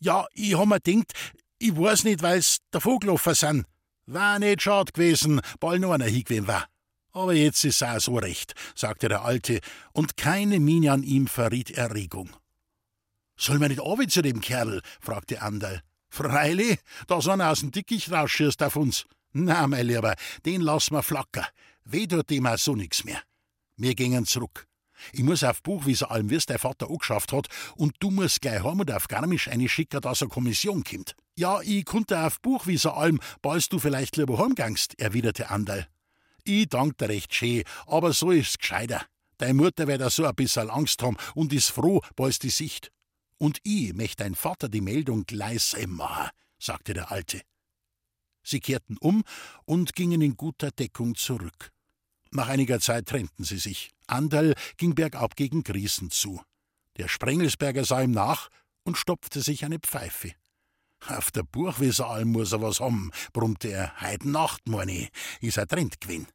Ja, 0.00 0.26
ich 0.32 0.56
hab 0.56 0.66
mir 0.66 0.80
gedacht, 0.80 1.12
ich 1.58 1.76
weiß 1.76 2.04
nicht, 2.04 2.22
weil's 2.22 2.58
der 2.72 2.80
Vogeloffer 2.80 3.34
sind. 3.34 3.66
War 4.06 4.38
nicht 4.38 4.62
schad 4.62 4.94
gewesen, 4.94 5.40
bald 5.60 5.80
noch 5.80 5.92
einer 5.92 6.06
hingewesen 6.06 6.48
war. 6.48 6.66
Aber 7.12 7.34
jetzt 7.34 7.64
ist 7.64 7.82
auch 7.82 8.00
so 8.00 8.16
recht, 8.16 8.54
sagte 8.74 9.08
der 9.08 9.22
Alte, 9.22 9.60
und 9.92 10.16
keine 10.16 10.58
Miene 10.58 10.92
an 10.92 11.02
ihm 11.02 11.26
verriet 11.26 11.70
Erregung. 11.70 12.30
Soll 13.36 13.58
man 13.58 13.68
nicht 13.68 13.80
oben 13.80 14.08
zu 14.08 14.22
dem 14.22 14.40
Kerl? 14.40 14.82
fragte 15.00 15.42
Anderl. 15.42 15.82
Freilich, 16.08 16.78
da 17.06 17.20
so 17.20 17.30
einer 17.30 17.50
aus 17.50 17.60
dem 17.60 17.70
Dickicht 17.70 18.10
rausschießt 18.10 18.62
auf 18.62 18.76
uns. 18.76 19.04
Na, 19.32 19.66
mein 19.66 19.86
Lieber, 19.86 20.14
den 20.44 20.60
lassen 20.60 20.94
wir 20.94 21.02
flacker. 21.02 21.46
Weh 21.84 22.06
tut 22.06 22.30
dem 22.30 22.46
auch 22.46 22.58
so 22.58 22.74
nix 22.74 23.04
mehr. 23.04 23.20
Wir 23.76 23.94
gingen 23.94 24.24
zurück. 24.26 24.66
Ich 25.12 25.22
muss 25.22 25.44
auf 25.44 25.62
Buchwieser 25.62 26.10
allem, 26.10 26.30
wie 26.30 26.36
es 26.36 26.46
dein 26.46 26.58
Vater 26.58 26.88
angeschafft 26.88 27.32
hat, 27.32 27.48
und 27.76 27.94
du 28.00 28.10
musst 28.10 28.40
gleich 28.40 28.62
heim 28.64 28.80
und 28.80 28.90
auf 28.90 29.08
Garmisch 29.08 29.48
eine 29.48 29.68
schicken, 29.68 30.00
dass 30.00 30.22
eine 30.22 30.30
Kommission 30.30 30.84
kommt. 30.84 31.14
Ja, 31.36 31.60
ich 31.60 31.84
konnte 31.84 32.18
auf 32.18 32.40
Buchwieser 32.40 32.96
allem, 32.96 33.20
bald 33.42 33.70
du 33.72 33.78
vielleicht 33.78 34.16
lieber 34.16 34.38
heimgangst, 34.38 34.98
erwiderte 34.98 35.50
Anderl. 35.50 35.86
Ich 36.44 36.68
dank 36.68 36.96
dir 36.98 37.08
recht 37.08 37.34
schön, 37.34 37.64
aber 37.86 38.12
so 38.12 38.30
ist's 38.30 38.58
gescheiter. 38.58 39.02
Deine 39.38 39.54
Mutter 39.54 39.86
wird 39.86 40.00
da 40.00 40.08
so 40.08 40.24
ein 40.24 40.34
bisschen 40.34 40.70
Angst 40.70 41.02
haben 41.02 41.16
und 41.34 41.52
ist 41.52 41.70
froh, 41.70 42.00
bald 42.14 42.42
die 42.42 42.50
Sicht. 42.50 42.90
Und 43.38 43.58
ich 43.64 43.92
möchte 43.94 44.24
dein 44.24 44.34
Vater 44.34 44.68
die 44.68 44.80
Meldung 44.80 45.24
gleich 45.24 45.74
machen, 45.86 46.30
sagte 46.58 46.94
der 46.94 47.10
Alte. 47.10 47.42
Sie 48.42 48.60
kehrten 48.60 48.96
um 48.98 49.24
und 49.64 49.94
gingen 49.94 50.22
in 50.22 50.36
guter 50.36 50.70
Deckung 50.70 51.14
zurück. 51.16 51.72
Nach 52.30 52.48
einiger 52.48 52.80
Zeit 52.80 53.06
trennten 53.06 53.44
sie 53.44 53.58
sich. 53.58 53.90
Anderl 54.06 54.54
ging 54.76 54.94
bergab 54.94 55.36
gegen 55.36 55.64
Griesen 55.64 56.10
zu. 56.10 56.40
Der 56.96 57.08
Sprengelsberger 57.08 57.84
sah 57.84 58.02
ihm 58.02 58.12
nach 58.12 58.48
und 58.84 58.96
stopfte 58.96 59.42
sich 59.42 59.64
eine 59.64 59.78
Pfeife. 59.78 60.32
Auf 61.08 61.30
der 61.30 61.42
Buchwieseralm 61.42 62.28
muss 62.32 62.52
er 62.52 62.62
was 62.62 62.80
haben, 62.80 63.10
brummte 63.32 63.68
er. 63.68 64.00
Heut 64.00 64.24
Nacht, 64.24 64.66
meine 64.66 65.08
ist 65.40 65.58
er 65.58 65.66
trennt 65.66 66.00
gewesen. 66.00 66.28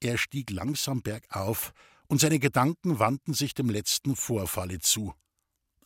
Er 0.00 0.18
stieg 0.18 0.50
langsam 0.50 1.02
bergauf, 1.02 1.72
und 2.08 2.20
seine 2.20 2.40
Gedanken 2.40 2.98
wandten 2.98 3.34
sich 3.34 3.54
dem 3.54 3.70
letzten 3.70 4.16
Vorfalle 4.16 4.80
zu. 4.80 5.14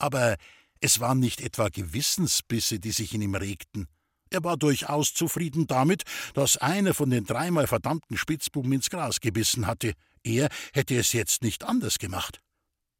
Aber 0.04 0.36
es 0.80 1.00
waren 1.00 1.18
nicht 1.18 1.40
etwa 1.40 1.70
Gewissensbisse, 1.70 2.78
die 2.78 2.90
sich 2.90 3.14
in 3.14 3.22
ihm 3.22 3.34
regten. 3.34 3.88
Er 4.28 4.44
war 4.44 4.58
durchaus 4.58 5.14
zufrieden 5.14 5.66
damit, 5.66 6.02
dass 6.34 6.58
einer 6.58 6.92
von 6.92 7.08
den 7.08 7.24
dreimal 7.24 7.66
verdammten 7.66 8.18
Spitzbuben 8.18 8.70
ins 8.72 8.90
Gras 8.90 9.20
gebissen 9.20 9.66
hatte. 9.66 9.94
Er 10.22 10.50
hätte 10.74 10.94
es 10.94 11.14
jetzt 11.14 11.40
nicht 11.40 11.64
anders 11.64 11.98
gemacht. 11.98 12.42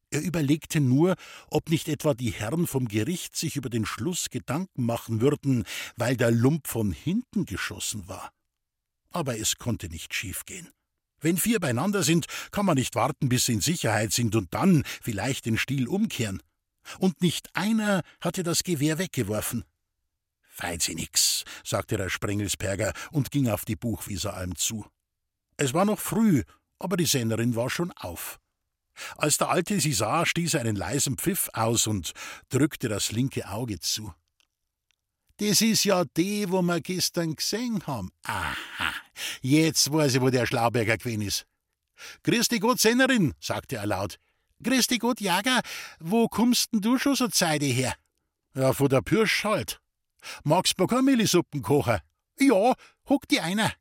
Er 0.08 0.22
überlegte 0.22 0.80
nur, 0.80 1.16
ob 1.50 1.68
nicht 1.68 1.88
etwa 1.88 2.14
die 2.14 2.30
Herren 2.30 2.66
vom 2.66 2.88
Gericht 2.88 3.36
sich 3.36 3.56
über 3.56 3.68
den 3.68 3.84
Schluss 3.84 4.30
Gedanken 4.30 4.86
machen 4.86 5.20
würden, 5.20 5.64
weil 5.96 6.16
der 6.16 6.30
Lump 6.30 6.68
von 6.68 6.90
hinten 6.90 7.44
geschossen 7.44 8.08
war. 8.08 8.30
Aber 9.10 9.38
es 9.38 9.58
konnte 9.58 9.90
nicht 9.90 10.14
schiefgehen. 10.14 10.70
Wenn 11.20 11.36
vier 11.36 11.60
beieinander 11.60 12.02
sind, 12.02 12.28
kann 12.50 12.64
man 12.64 12.78
nicht 12.78 12.94
warten, 12.94 13.28
bis 13.28 13.44
sie 13.44 13.52
in 13.52 13.60
Sicherheit 13.60 14.14
sind 14.14 14.34
und 14.36 14.54
dann 14.54 14.84
vielleicht 15.02 15.44
den 15.44 15.58
Stiel 15.58 15.86
umkehren 15.86 16.40
und 16.98 17.20
nicht 17.22 17.48
einer 17.54 18.02
hatte 18.20 18.42
das 18.42 18.62
Gewehr 18.62 18.98
weggeworfen. 18.98 19.64
Feit 20.42 20.82
sie 20.82 20.94
nix, 20.94 21.44
sagte 21.64 21.96
der 21.96 22.08
Sprengelsberger 22.08 22.92
und 23.10 23.30
ging 23.30 23.48
auf 23.48 23.64
die 23.64 23.76
Buchwieseralm 23.76 24.54
zu. 24.56 24.86
Es 25.56 25.74
war 25.74 25.84
noch 25.84 25.98
früh, 25.98 26.44
aber 26.78 26.96
die 26.96 27.06
Sennerin 27.06 27.56
war 27.56 27.70
schon 27.70 27.92
auf. 27.92 28.38
Als 29.16 29.38
der 29.38 29.48
Alte 29.48 29.80
sie 29.80 29.92
sah, 29.92 30.24
stieß 30.24 30.54
er 30.54 30.60
einen 30.60 30.76
leisen 30.76 31.16
Pfiff 31.18 31.50
aus 31.52 31.86
und 31.86 32.12
drückte 32.48 32.88
das 32.88 33.10
linke 33.10 33.48
Auge 33.48 33.80
zu. 33.80 34.14
Das 35.38 35.60
ist 35.60 35.84
ja 35.84 36.04
die, 36.16 36.48
wo 36.50 36.62
wir 36.62 36.80
gestern 36.80 37.34
gesehen 37.34 37.84
haben. 37.88 38.12
Aha, 38.22 38.54
jetzt 39.42 39.92
weiß 39.92 40.14
ich, 40.14 40.20
wo 40.20 40.30
der 40.30 40.46
Schlauberger 40.46 40.96
gewesen 40.96 41.22
ist. 41.22 41.46
Grüß 42.22 42.48
dich 42.48 42.60
Gott, 42.60 42.78
Sennerin, 42.80 43.34
sagte 43.40 43.76
er 43.76 43.86
laut. 43.86 44.18
Grüß 44.64 44.88
dich 44.88 45.00
Gott, 45.00 45.20
Jager, 45.20 45.60
wo 46.00 46.26
kommst 46.26 46.72
denn 46.72 46.80
du 46.80 46.98
schon 46.98 47.14
so 47.14 47.28
Zeide 47.28 47.66
her? 47.66 47.94
Ja, 48.54 48.72
von 48.72 48.88
der 48.88 49.02
Pürsch 49.02 49.44
halt. 49.44 49.80
Magst 50.42 50.74
du 50.78 51.02
Millisuppen 51.02 51.62
kochen? 51.62 52.00
Ja, 52.38 52.74
huck 53.08 53.28
die 53.28 53.40
einer. 53.40 53.72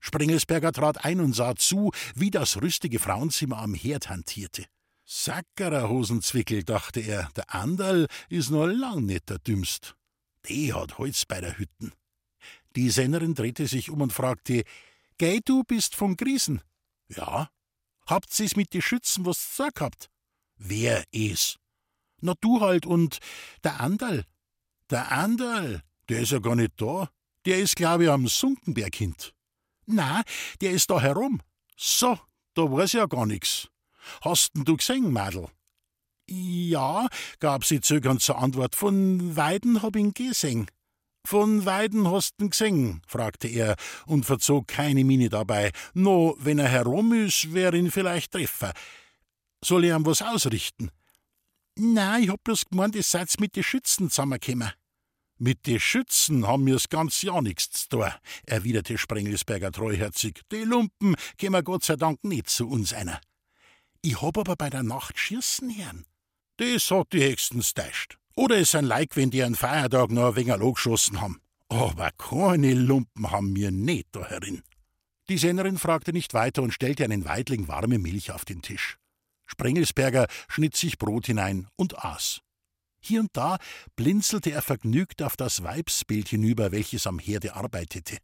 Sprengelsberger 0.00 0.72
trat 0.72 1.04
ein 1.04 1.20
und 1.20 1.34
sah 1.34 1.54
zu, 1.54 1.92
wie 2.14 2.30
das 2.30 2.60
rüstige 2.60 2.98
Frauenzimmer 2.98 3.58
am 3.58 3.74
Herd 3.74 4.08
hantierte. 4.08 4.64
Sackerer 5.04 5.88
Hosenzwickel, 5.88 6.64
dachte 6.64 7.00
er, 7.00 7.28
der 7.36 7.54
Anderl 7.54 8.08
ist 8.28 8.50
noch 8.50 8.66
lang 8.66 9.04
nicht 9.04 9.28
der 9.28 9.38
Dümmst. 9.38 9.94
Die 10.48 10.72
hat 10.72 10.98
Holz 10.98 11.24
bei 11.26 11.40
der 11.40 11.58
Hütten. 11.58 11.92
Die 12.74 12.90
Sennerin 12.90 13.34
drehte 13.34 13.66
sich 13.66 13.90
um 13.90 14.00
und 14.00 14.12
fragte: 14.12 14.64
Geh, 15.18 15.40
du 15.44 15.62
bist 15.64 15.94
von 15.94 16.16
Griesen? 16.16 16.62
Ja. 17.08 17.50
Habt 18.06 18.32
sie's 18.32 18.56
mit 18.56 18.72
die 18.72 18.82
Schützen 18.82 19.24
was 19.24 19.38
gesagt 19.38 19.80
habt? 19.80 20.11
Wer 20.64 21.02
is? 21.10 21.56
Na, 22.20 22.34
du 22.40 22.60
halt 22.60 22.86
und 22.86 23.18
der 23.64 23.80
Anderl. 23.80 24.24
Der 24.90 25.10
Anderl, 25.10 25.82
der 26.08 26.20
ist 26.20 26.30
ja 26.30 26.38
gar 26.38 26.54
nicht 26.54 26.80
da. 26.80 27.08
Der 27.46 27.58
ist, 27.58 27.74
glaube 27.74 28.04
ich, 28.04 28.10
am 28.10 28.28
Sunkenberg 28.28 28.94
hint. 28.94 29.34
Na, 29.86 30.22
der 30.60 30.70
ist 30.70 30.88
da 30.88 31.00
herum. 31.00 31.40
So, 31.76 32.16
da 32.54 32.62
weiß 32.62 32.92
ja 32.92 33.06
gar 33.06 33.26
nix. 33.26 33.68
Hast 34.20 34.54
denn 34.54 34.64
du 34.64 34.76
gesehen, 34.76 35.12
Madel? 35.12 35.48
Ja, 36.28 37.08
gab 37.40 37.64
sie 37.64 37.80
zögernd 37.80 38.22
zur 38.22 38.38
Antwort. 38.38 38.76
Von 38.76 39.36
Weiden 39.36 39.82
hab 39.82 39.96
ihn 39.96 40.14
gesehen. 40.14 40.68
Von 41.24 41.66
Weiden 41.66 42.08
hast 42.08 42.40
ihn 42.40 42.50
gesehen? 42.50 43.02
fragte 43.08 43.48
er 43.48 43.74
und 44.06 44.26
verzog 44.26 44.68
keine 44.68 45.04
Miene 45.04 45.28
dabei. 45.28 45.72
No, 45.92 46.36
wenn 46.38 46.60
er 46.60 46.68
herum 46.68 47.12
ist, 47.12 47.52
wär 47.52 47.74
ihn 47.74 47.90
vielleicht 47.90 48.30
treffer. 48.30 48.72
Soll 49.64 49.84
ich 49.84 49.90
ihm 49.90 50.04
was 50.06 50.22
ausrichten? 50.22 50.90
Na, 51.76 52.18
ich 52.18 52.28
hab 52.28 52.42
bloß 52.44 52.66
gemeint, 52.66 52.96
ihr 52.96 53.02
seid 53.02 53.32
mit 53.40 53.56
den 53.56 53.62
Schützen 53.62 54.10
zusammengekommen. 54.10 54.72
Mit 55.38 55.66
den 55.66 55.80
Schützen 55.80 56.46
haben 56.46 56.64
mir's 56.64 56.88
ganz 56.88 57.22
ja 57.22 57.40
nichts 57.40 57.88
tun, 57.88 58.10
erwiderte 58.46 58.98
Sprengelsberger 58.98 59.72
treuherzig. 59.72 60.42
Die 60.52 60.62
Lumpen 60.62 61.16
kämen 61.38 61.64
Gott 61.64 61.84
sei 61.84 61.96
Dank 61.96 62.22
nicht 62.22 62.48
zu 62.48 62.68
uns 62.68 62.92
einer. 62.92 63.20
Ich 64.02 64.20
hab 64.20 64.36
aber 64.36 64.56
bei 64.56 64.70
der 64.70 64.82
Nacht 64.82 65.18
schießen 65.18 65.76
hören. 65.76 66.06
Das 66.58 66.90
hat 66.90 67.12
die 67.12 67.24
höchstens 67.24 67.74
täuscht. 67.74 68.18
Oder 68.36 68.58
es 68.58 68.72
sind 68.72 68.84
Leik, 68.84 69.16
wenn 69.16 69.30
die 69.30 69.42
einen 69.42 69.56
Feiertag 69.56 70.10
noch 70.10 70.28
ein 70.28 70.36
wenig 70.36 70.74
geschossen 70.74 71.20
haben. 71.20 71.40
Aber 71.68 72.10
keine 72.18 72.74
Lumpen 72.74 73.30
haben 73.30 73.52
mir 73.52 73.70
nicht 73.70 74.08
da 74.12 74.24
herin. 74.26 74.62
Die 75.28 75.38
Sennerin 75.38 75.78
fragte 75.78 76.12
nicht 76.12 76.34
weiter 76.34 76.62
und 76.62 76.72
stellte 76.72 77.04
einen 77.04 77.24
Weidling 77.24 77.68
warme 77.68 77.98
Milch 77.98 78.30
auf 78.30 78.44
den 78.44 78.62
Tisch. 78.62 78.98
Sprengelsberger 79.46 80.26
schnitt 80.48 80.76
sich 80.76 80.98
Brot 80.98 81.26
hinein 81.26 81.68
und 81.76 81.98
aß. 81.98 82.40
Hier 83.04 83.20
und 83.20 83.30
da 83.32 83.58
blinzelte 83.96 84.52
er 84.52 84.62
vergnügt 84.62 85.22
auf 85.22 85.36
das 85.36 85.62
Weibsbild 85.62 86.28
hinüber, 86.28 86.70
welches 86.70 87.06
am 87.06 87.18
Herde 87.18 87.56
arbeitete. 87.56 88.18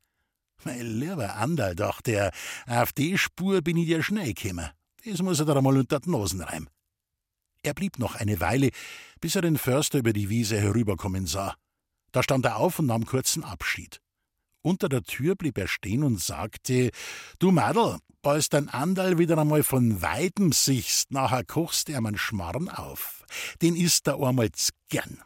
Mein 0.64 0.98
lieber 0.98 1.35
Andal, 1.35 1.74
dachte 1.74 2.12
er, 2.12 2.33
auf 2.66 2.92
die 2.92 3.18
Spur 3.18 3.62
bin 3.62 3.76
ich 3.76 3.87
dir 3.87 4.02
schnell 4.02 4.35
gekommen. 4.35 4.70
Das 5.04 5.22
muss 5.22 5.40
er 5.40 5.46
da 5.46 5.57
einmal 5.57 5.76
unter 5.76 6.00
die 6.00 6.11
Nosen 6.11 6.42
reim. 6.42 6.68
Er 7.62 7.74
blieb 7.74 7.98
noch 7.98 8.14
eine 8.14 8.40
Weile, 8.40 8.70
bis 9.20 9.37
er 9.37 9.42
den 9.42 9.59
Förster 9.59 9.98
über 9.98 10.12
die 10.12 10.28
Wiese 10.28 10.61
herüberkommen 10.61 11.26
sah. 11.26 11.57
Da 12.12 12.22
stand 12.22 12.44
er 12.44 12.57
auf 12.57 12.78
und 12.78 12.87
nahm 12.87 13.04
kurzen 13.04 13.44
Abschied. 13.44 14.00
Unter 14.62 14.88
der 14.88 15.03
Tür 15.03 15.35
blieb 15.35 15.59
er 15.59 15.68
stehen 15.68 16.03
und 16.03 16.21
sagte: 16.21 16.90
Du 17.38 17.51
Madel, 17.51 17.99
bald 18.23 18.53
dein 18.53 18.68
Andal 18.68 19.18
wieder 19.18 19.38
einmal 19.38 19.62
von 19.62 20.03
Weiden 20.03 20.53
sichst, 20.53 21.11
nachher 21.11 21.44
kochst 21.44 21.88
er 21.88 22.01
meinen 22.01 22.18
Schmarrn 22.18 22.68
auf. 22.68 23.25
Den 23.62 23.77
isst 23.77 24.07
er 24.09 24.21
einmal 24.21 24.51
gern. 24.88 25.23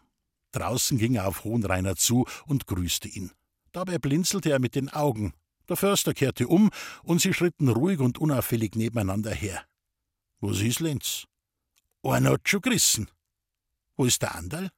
Draußen 0.52 0.98
ging 0.98 1.14
er 1.14 1.26
auf 1.28 1.44
Hohenreiner 1.44 1.96
zu 1.96 2.26
und 2.46 2.66
grüßte 2.66 3.08
ihn. 3.08 3.32
Dabei 3.72 3.98
blinzelte 3.98 4.50
er 4.50 4.58
mit 4.58 4.74
den 4.74 4.90
Augen. 4.90 5.32
Der 5.68 5.76
Förster 5.76 6.12
kehrte 6.12 6.46
um 6.46 6.70
und 7.02 7.20
sie 7.20 7.32
schritten 7.32 7.68
ruhig 7.68 8.00
und 8.00 8.18
unauffällig 8.18 8.74
nebeneinander 8.74 9.32
her. 9.32 9.64
Was 10.40 10.60
ist, 10.60 10.80
Lenz? 10.80 11.24
Einer 12.02 12.32
hat 12.32 12.48
schon 12.48 12.60
gerissen. 12.60 13.08
Wo 13.96 14.04
ist 14.04 14.20
der 14.22 14.34
Andal? 14.34 14.70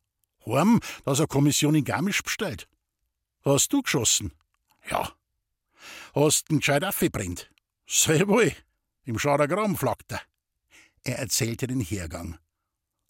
Heim, 0.46 0.80
dass 1.04 1.20
er 1.20 1.26
Kommission 1.26 1.74
in 1.74 1.84
Garmisch 1.84 2.22
bestellt. 2.22 2.68
Hast 3.44 3.72
du 3.72 3.82
geschossen? 3.82 4.32
Ja. 4.90 5.12
Hast 6.14 6.50
ihn 6.50 6.58
gescheit 6.58 6.84
aufgebrennt? 6.84 7.50
Sehr 7.86 8.28
wohl. 8.28 8.52
Im 9.04 9.18
Scharagram 9.18 9.76
flackt 9.76 10.12
er. 10.12 10.20
Er 11.02 11.18
erzählte 11.18 11.66
den 11.66 11.80
Hergang. 11.80 12.38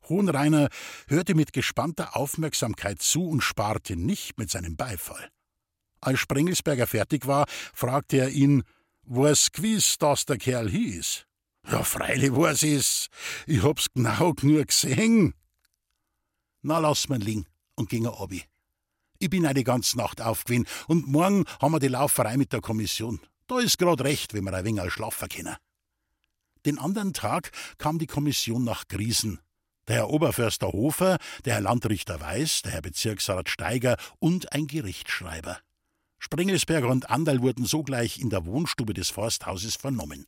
Hohenreiner 0.08 0.68
hörte 1.08 1.34
mit 1.34 1.52
gespannter 1.52 2.16
Aufmerksamkeit 2.16 3.00
zu 3.00 3.28
und 3.28 3.40
sparte 3.40 3.96
nicht 3.96 4.38
mit 4.38 4.50
seinem 4.50 4.76
Beifall. 4.76 5.30
Als 6.00 6.20
Sprengelsberger 6.20 6.87
fertig 6.87 7.26
war, 7.26 7.46
fragte 7.72 8.18
er 8.18 8.28
ihn, 8.28 8.64
was 9.02 9.52
gewiss, 9.52 9.96
dass 9.98 10.26
der 10.26 10.38
Kerl 10.38 10.68
hieß. 10.68 11.26
Ja, 11.70 11.82
freilich 11.82 12.32
weiß 12.34 12.62
ich's. 12.64 13.08
Ich 13.46 13.62
hab's 13.62 13.87
genau 13.94 14.34
nur 14.42 14.64
gesehen. 14.64 15.34
Na, 16.60 16.78
lass 16.78 17.08
mir 17.08 17.18
liegen 17.18 17.46
und 17.74 17.88
ging 17.88 18.04
er 18.04 18.20
obi. 18.20 18.44
Ich 19.24 19.30
bin 19.30 19.46
eine 19.46 19.64
ganze 19.64 19.96
Nacht 19.96 20.20
aufgewinn 20.20 20.66
und 20.87 21.06
morgen 21.06 21.46
haben 21.58 21.72
wir 21.72 21.78
die 21.78 21.88
Lauferei 21.88 22.37
mit 22.37 22.52
der 22.52 22.60
Kommission. 22.60 23.20
Da 23.46 23.58
ist 23.58 23.78
grad 23.78 24.02
recht, 24.02 24.34
wenn 24.34 24.44
wir 24.44 24.52
ein 24.52 24.66
wenig 24.66 24.92
schlafen 24.92 25.30
können. 25.30 25.56
Den 26.66 26.78
anderen 26.78 27.14
Tag 27.14 27.50
kam 27.78 27.98
die 27.98 28.06
Kommission 28.06 28.64
nach 28.64 28.87
Griesen. 28.87 29.40
Der 29.88 29.96
Herr 29.96 30.10
Oberförster 30.10 30.66
Hofer, 30.66 31.16
der 31.46 31.54
Herr 31.54 31.62
Landrichter 31.62 32.20
Weiß, 32.20 32.60
der 32.60 32.72
Herr 32.72 32.82
Bezirksrat 32.82 33.48
Steiger 33.48 33.96
und 34.18 34.52
ein 34.52 34.66
Gerichtsschreiber. 34.66 35.58
Springelsberger 36.18 36.90
und 36.90 37.08
Andal 37.08 37.40
wurden 37.40 37.64
sogleich 37.64 38.18
in 38.18 38.28
der 38.28 38.44
Wohnstube 38.44 38.92
des 38.92 39.08
Forsthauses 39.08 39.74
vernommen. 39.74 40.26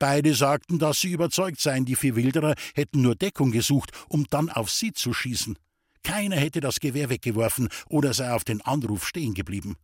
Beide 0.00 0.34
sagten, 0.34 0.80
dass 0.80 1.00
sie 1.00 1.12
überzeugt 1.12 1.60
seien, 1.60 1.84
die 1.84 1.94
vier 1.94 2.16
Wilderer 2.16 2.56
hätten 2.74 3.00
nur 3.00 3.14
Deckung 3.14 3.52
gesucht, 3.52 3.92
um 4.08 4.26
dann 4.28 4.50
auf 4.50 4.72
sie 4.72 4.92
zu 4.92 5.14
schießen. 5.14 5.56
Keiner 6.04 6.36
hätte 6.36 6.60
das 6.60 6.78
Gewehr 6.78 7.10
weggeworfen 7.10 7.68
oder 7.88 8.14
sei 8.14 8.30
auf 8.32 8.44
den 8.44 8.60
Anruf 8.60 9.06
stehen 9.06 9.34
geblieben. 9.34 9.76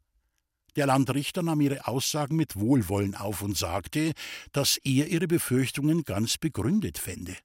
Der 0.76 0.86
Landrichter 0.86 1.42
nahm 1.42 1.60
ihre 1.60 1.88
Aussagen 1.88 2.36
mit 2.36 2.54
Wohlwollen 2.54 3.16
auf 3.16 3.42
und 3.42 3.56
sagte, 3.56 4.12
dass 4.52 4.76
er 4.84 5.08
ihre 5.08 5.26
Befürchtungen 5.26 6.04
ganz 6.04 6.38
begründet 6.38 6.98
fände. 6.98 7.36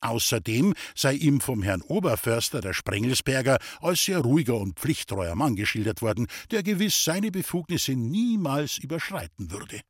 Außerdem 0.00 0.74
sei 0.96 1.14
ihm 1.14 1.40
vom 1.40 1.62
Herrn 1.62 1.82
Oberförster 1.82 2.60
der 2.60 2.72
Sprengelsberger 2.72 3.58
als 3.80 4.04
sehr 4.04 4.18
ruhiger 4.18 4.56
und 4.56 4.78
pflichttreuer 4.78 5.34
Mann 5.36 5.54
geschildert 5.54 6.02
worden, 6.02 6.26
der 6.50 6.62
gewiss 6.62 7.04
seine 7.04 7.30
Befugnisse 7.30 7.92
niemals 7.92 8.78
überschreiten 8.78 9.50
würde. 9.50 9.80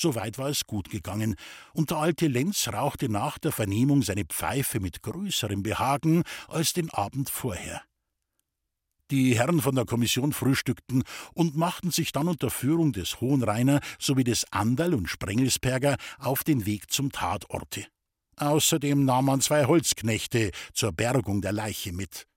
Soweit 0.00 0.38
war 0.38 0.48
es 0.48 0.66
gut 0.66 0.88
gegangen, 0.88 1.34
und 1.74 1.90
der 1.90 1.98
alte 1.98 2.26
Lenz 2.26 2.68
rauchte 2.68 3.10
nach 3.10 3.38
der 3.38 3.52
Vernehmung 3.52 4.00
seine 4.00 4.24
Pfeife 4.24 4.80
mit 4.80 5.02
größerem 5.02 5.62
Behagen 5.62 6.22
als 6.48 6.72
den 6.72 6.88
Abend 6.88 7.28
vorher. 7.28 7.82
Die 9.10 9.36
Herren 9.36 9.60
von 9.60 9.74
der 9.74 9.84
Kommission 9.84 10.32
frühstückten 10.32 11.02
und 11.34 11.54
machten 11.54 11.90
sich 11.90 12.12
dann 12.12 12.28
unter 12.28 12.48
Führung 12.48 12.92
des 12.92 13.20
Hohenreiner 13.20 13.80
sowie 13.98 14.24
des 14.24 14.50
Anderl 14.52 14.94
und 14.94 15.08
Sprengelsberger 15.08 15.96
auf 16.18 16.44
den 16.44 16.64
Weg 16.64 16.90
zum 16.90 17.12
Tatorte. 17.12 17.86
Außerdem 18.36 19.04
nahm 19.04 19.26
man 19.26 19.42
zwei 19.42 19.66
Holzknechte 19.66 20.52
zur 20.72 20.92
Bergung 20.92 21.42
der 21.42 21.52
Leiche 21.52 21.92
mit. 21.92 22.29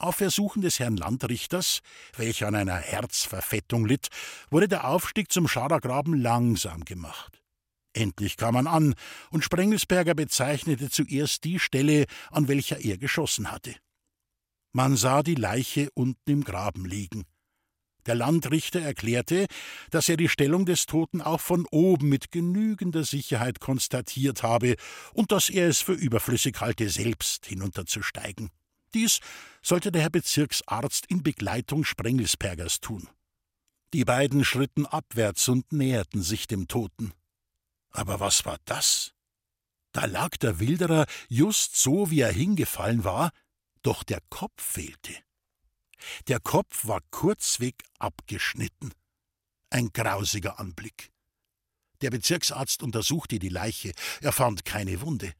Auf 0.00 0.22
Ersuchen 0.22 0.62
des 0.62 0.78
Herrn 0.78 0.96
Landrichters, 0.96 1.80
welcher 2.16 2.48
an 2.48 2.54
einer 2.54 2.76
Herzverfettung 2.76 3.84
litt, 3.84 4.08
wurde 4.50 4.66
der 4.66 4.88
Aufstieg 4.88 5.30
zum 5.30 5.46
Schadergraben 5.46 6.18
langsam 6.18 6.86
gemacht. 6.86 7.42
Endlich 7.92 8.38
kam 8.38 8.54
man 8.54 8.66
an, 8.66 8.94
und 9.30 9.44
Sprengelsberger 9.44 10.14
bezeichnete 10.14 10.88
zuerst 10.88 11.44
die 11.44 11.58
Stelle, 11.58 12.06
an 12.30 12.48
welcher 12.48 12.80
er 12.80 12.96
geschossen 12.96 13.52
hatte. 13.52 13.74
Man 14.72 14.96
sah 14.96 15.22
die 15.22 15.34
Leiche 15.34 15.90
unten 15.92 16.30
im 16.30 16.44
Graben 16.44 16.86
liegen. 16.86 17.26
Der 18.06 18.14
Landrichter 18.14 18.80
erklärte, 18.80 19.48
dass 19.90 20.08
er 20.08 20.16
die 20.16 20.30
Stellung 20.30 20.64
des 20.64 20.86
Toten 20.86 21.20
auch 21.20 21.40
von 21.40 21.66
oben 21.70 22.08
mit 22.08 22.30
genügender 22.30 23.04
Sicherheit 23.04 23.60
konstatiert 23.60 24.42
habe 24.42 24.76
und 25.12 25.30
dass 25.30 25.50
er 25.50 25.68
es 25.68 25.82
für 25.82 25.92
überflüssig 25.92 26.58
halte, 26.58 26.88
selbst 26.88 27.44
hinunterzusteigen. 27.44 28.50
Dies 28.94 29.20
sollte 29.62 29.92
der 29.92 30.02
Herr 30.02 30.10
Bezirksarzt 30.10 31.06
in 31.06 31.22
Begleitung 31.22 31.84
Sprengelsbergers 31.84 32.80
tun. 32.80 33.08
Die 33.92 34.04
beiden 34.04 34.44
schritten 34.44 34.86
abwärts 34.86 35.48
und 35.48 35.72
näherten 35.72 36.22
sich 36.22 36.46
dem 36.46 36.68
Toten. 36.68 37.12
Aber 37.90 38.20
was 38.20 38.44
war 38.44 38.58
das? 38.64 39.12
Da 39.92 40.04
lag 40.04 40.36
der 40.36 40.60
Wilderer 40.60 41.06
just 41.28 41.76
so, 41.76 42.10
wie 42.10 42.20
er 42.20 42.32
hingefallen 42.32 43.02
war, 43.02 43.32
doch 43.82 44.04
der 44.04 44.20
Kopf 44.28 44.62
fehlte. 44.62 45.14
Der 46.28 46.40
Kopf 46.40 46.86
war 46.86 47.00
kurzweg 47.10 47.82
abgeschnitten. 47.98 48.92
Ein 49.70 49.92
grausiger 49.92 50.58
Anblick. 50.58 51.10
Der 52.00 52.10
Bezirksarzt 52.10 52.82
untersuchte 52.82 53.38
die 53.38 53.48
Leiche. 53.48 53.92
Er 54.20 54.32
fand 54.32 54.64
keine 54.64 55.00
Wunde. 55.00 55.34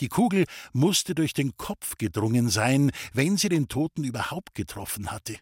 Die 0.00 0.08
Kugel 0.08 0.44
musste 0.72 1.14
durch 1.14 1.32
den 1.32 1.56
Kopf 1.56 1.96
gedrungen 1.98 2.48
sein, 2.48 2.90
wenn 3.12 3.36
sie 3.36 3.48
den 3.48 3.68
Toten 3.68 4.04
überhaupt 4.04 4.54
getroffen 4.54 5.10
hatte. 5.10 5.36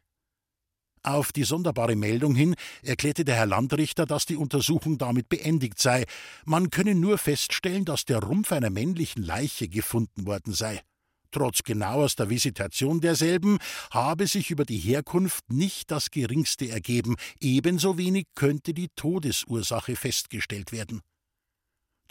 Auf 1.02 1.30
die 1.30 1.44
sonderbare 1.44 1.94
Meldung 1.94 2.34
hin 2.34 2.56
erklärte 2.82 3.24
der 3.24 3.36
Herr 3.36 3.46
Landrichter, 3.46 4.06
dass 4.06 4.26
die 4.26 4.34
Untersuchung 4.34 4.98
damit 4.98 5.28
beendigt 5.28 5.80
sei. 5.80 6.04
Man 6.44 6.70
könne 6.70 6.96
nur 6.96 7.16
feststellen, 7.16 7.84
dass 7.84 8.06
der 8.06 8.18
Rumpf 8.18 8.50
einer 8.50 8.70
männlichen 8.70 9.22
Leiche 9.22 9.68
gefunden 9.68 10.26
worden 10.26 10.52
sei. 10.52 10.82
Trotz 11.30 11.62
genauester 11.62 12.28
Visitation 12.28 13.00
derselben 13.00 13.58
habe 13.92 14.26
sich 14.26 14.50
über 14.50 14.64
die 14.64 14.78
Herkunft 14.78 15.52
nicht 15.52 15.92
das 15.92 16.10
geringste 16.10 16.68
ergeben, 16.70 17.14
ebenso 17.40 17.98
wenig 17.98 18.26
könnte 18.34 18.74
die 18.74 18.88
Todesursache 18.96 19.94
festgestellt 19.94 20.72
werden. 20.72 21.02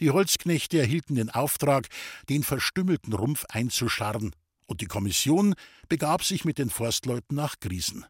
Die 0.00 0.10
Holzknechte 0.10 0.78
erhielten 0.78 1.14
den 1.14 1.30
Auftrag, 1.30 1.88
den 2.28 2.42
verstümmelten 2.42 3.12
Rumpf 3.12 3.44
einzuscharren, 3.48 4.34
und 4.66 4.80
die 4.80 4.86
Kommission 4.86 5.54
begab 5.88 6.24
sich 6.24 6.44
mit 6.44 6.58
den 6.58 6.70
Forstleuten 6.70 7.36
nach 7.36 7.60
Griesen. 7.60 8.04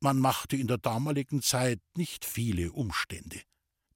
Man 0.00 0.18
machte 0.18 0.56
in 0.56 0.66
der 0.66 0.78
damaligen 0.78 1.40
Zeit 1.40 1.80
nicht 1.96 2.24
viele 2.26 2.72
Umstände. 2.72 3.40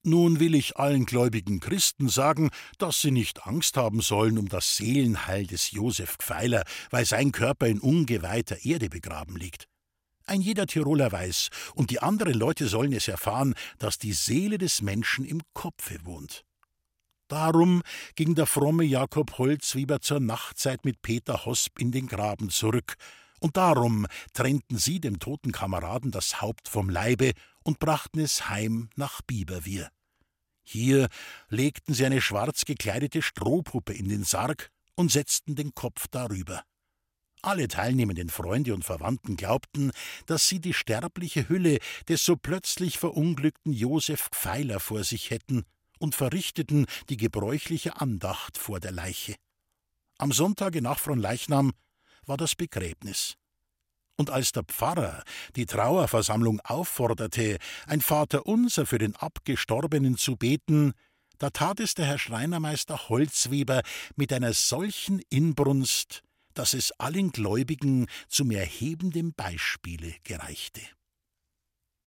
Nun 0.03 0.41
will 0.41 0.55
ich 0.55 0.79
allen 0.79 1.05
gläubigen 1.05 1.61
Christen 1.61 2.09
sagen, 2.09 2.51
dass 2.79 3.03
sie 3.03 3.11
nicht 3.11 3.47
Angst 3.47 3.77
haben 3.77 4.01
sollen 4.01 4.39
um 4.39 4.49
das 4.49 4.77
Seelenheil 4.77 5.47
des 5.47 5.73
Josef 5.73 6.17
Gfeiler, 6.17 6.65
weil 6.91 7.05
sein 7.05 7.31
Körper 7.33 7.67
in 7.67 7.81
ungeweihter 7.81 8.65
Erde 8.65 8.89
begraben 8.89 9.37
liegt. 9.37 9.67
Ein 10.25 10.41
jeder 10.41 10.67
Tiroler 10.67 11.13
weiß, 11.13 11.51
und 11.75 11.91
die 11.91 12.01
anderen 12.01 12.35
Leute 12.35 12.69
sollen 12.69 12.93
es 12.93 13.09
erfahren, 13.09 13.55
dass 13.79 13.99
die 13.99 14.13
Seele 14.13 14.57
des 14.57 14.83
Menschen 14.83 15.25
im 15.25 15.43
Kopfe 15.53 15.99
wohnt. 16.05 16.45
Darum 17.29 17.83
ging 18.17 18.35
der 18.35 18.47
fromme 18.47 18.85
Jakob 18.85 19.37
Holzwieber 19.37 20.01
zur 20.01 20.19
Nachtzeit 20.19 20.87
mit 20.87 21.03
Peter 21.03 21.45
Hosp 21.45 21.79
in 21.79 21.93
den 21.93 22.07
Graben 22.07 22.49
zurück, 22.49 22.97
und 23.41 23.57
darum 23.57 24.07
trennten 24.33 24.79
sie 24.79 24.99
dem 24.99 25.21
toten 25.21 25.53
Kameraden 25.53 26.11
das 26.11 26.41
Haupt 26.41 26.69
vom 26.69 26.89
Leibe 26.89 27.33
und 27.63 27.79
brachten 27.79 28.19
es 28.19 28.49
heim 28.49 28.89
nach 28.97 29.21
Biberwier. 29.23 29.91
Hier 30.65 31.09
legten 31.49 31.95
sie 31.95 32.05
eine 32.05 32.21
schwarz 32.21 32.65
gekleidete 32.65 33.23
Strohpuppe 33.23 33.93
in 33.93 34.09
den 34.09 34.25
Sarg 34.25 34.71
und 34.97 35.13
setzten 35.13 35.55
den 35.55 35.75
Kopf 35.75 36.07
darüber. 36.11 36.65
Alle 37.43 37.69
teilnehmenden 37.69 38.31
Freunde 38.31 38.75
und 38.75 38.85
Verwandten 38.85 39.37
glaubten, 39.37 39.93
dass 40.27 40.49
sie 40.49 40.61
die 40.61 40.75
sterbliche 40.75 41.49
Hülle 41.49 41.79
des 42.09 42.25
so 42.25 42.37
plötzlich 42.37 42.99
verunglückten 42.99 43.73
Josef 43.73 44.31
Pfeiler 44.33 44.81
vor 44.81 45.05
sich 45.05 45.31
hätten 45.31 45.65
und 45.99 46.15
verrichteten 46.15 46.87
die 47.09 47.17
gebräuchliche 47.17 48.01
Andacht 48.01 48.59
vor 48.59 48.81
der 48.81 48.93
Leiche. 48.93 49.35
Am 50.19 50.33
Sonntage 50.33 50.83
nach 50.83 50.99
Fronleichnam 50.99 51.73
war 52.27 52.37
das 52.37 52.55
Begräbnis. 52.55 53.37
Und 54.17 54.31
als 54.31 54.51
der 54.51 54.65
Pfarrer 54.65 55.23
die 55.55 55.67
Trauerversammlung 55.67 56.61
aufforderte, 56.61 57.59
ein 57.87 58.01
Vaterunser 58.01 58.85
für 58.85 58.99
den 58.99 59.15
Abgestorbenen 59.15 60.17
zu 60.17 60.37
beten, 60.37 60.93
da 61.39 61.51
tat 61.51 61.79
es 61.79 61.95
der 61.95 62.07
Herr 62.07 62.19
Schreinermeister 62.19 63.09
Holzweber 63.09 63.83
mit 64.17 64.33
einer 64.33 64.53
solchen 64.55 65.21
Inbrunst, 65.31 66.23
dass 66.55 66.75
es 66.75 66.91
allen 66.99 67.31
Gläubigen 67.31 68.09
zum 68.29 68.51
erhebenden 68.51 69.33
Beispiele 69.35 70.15
gereichte. 70.25 70.81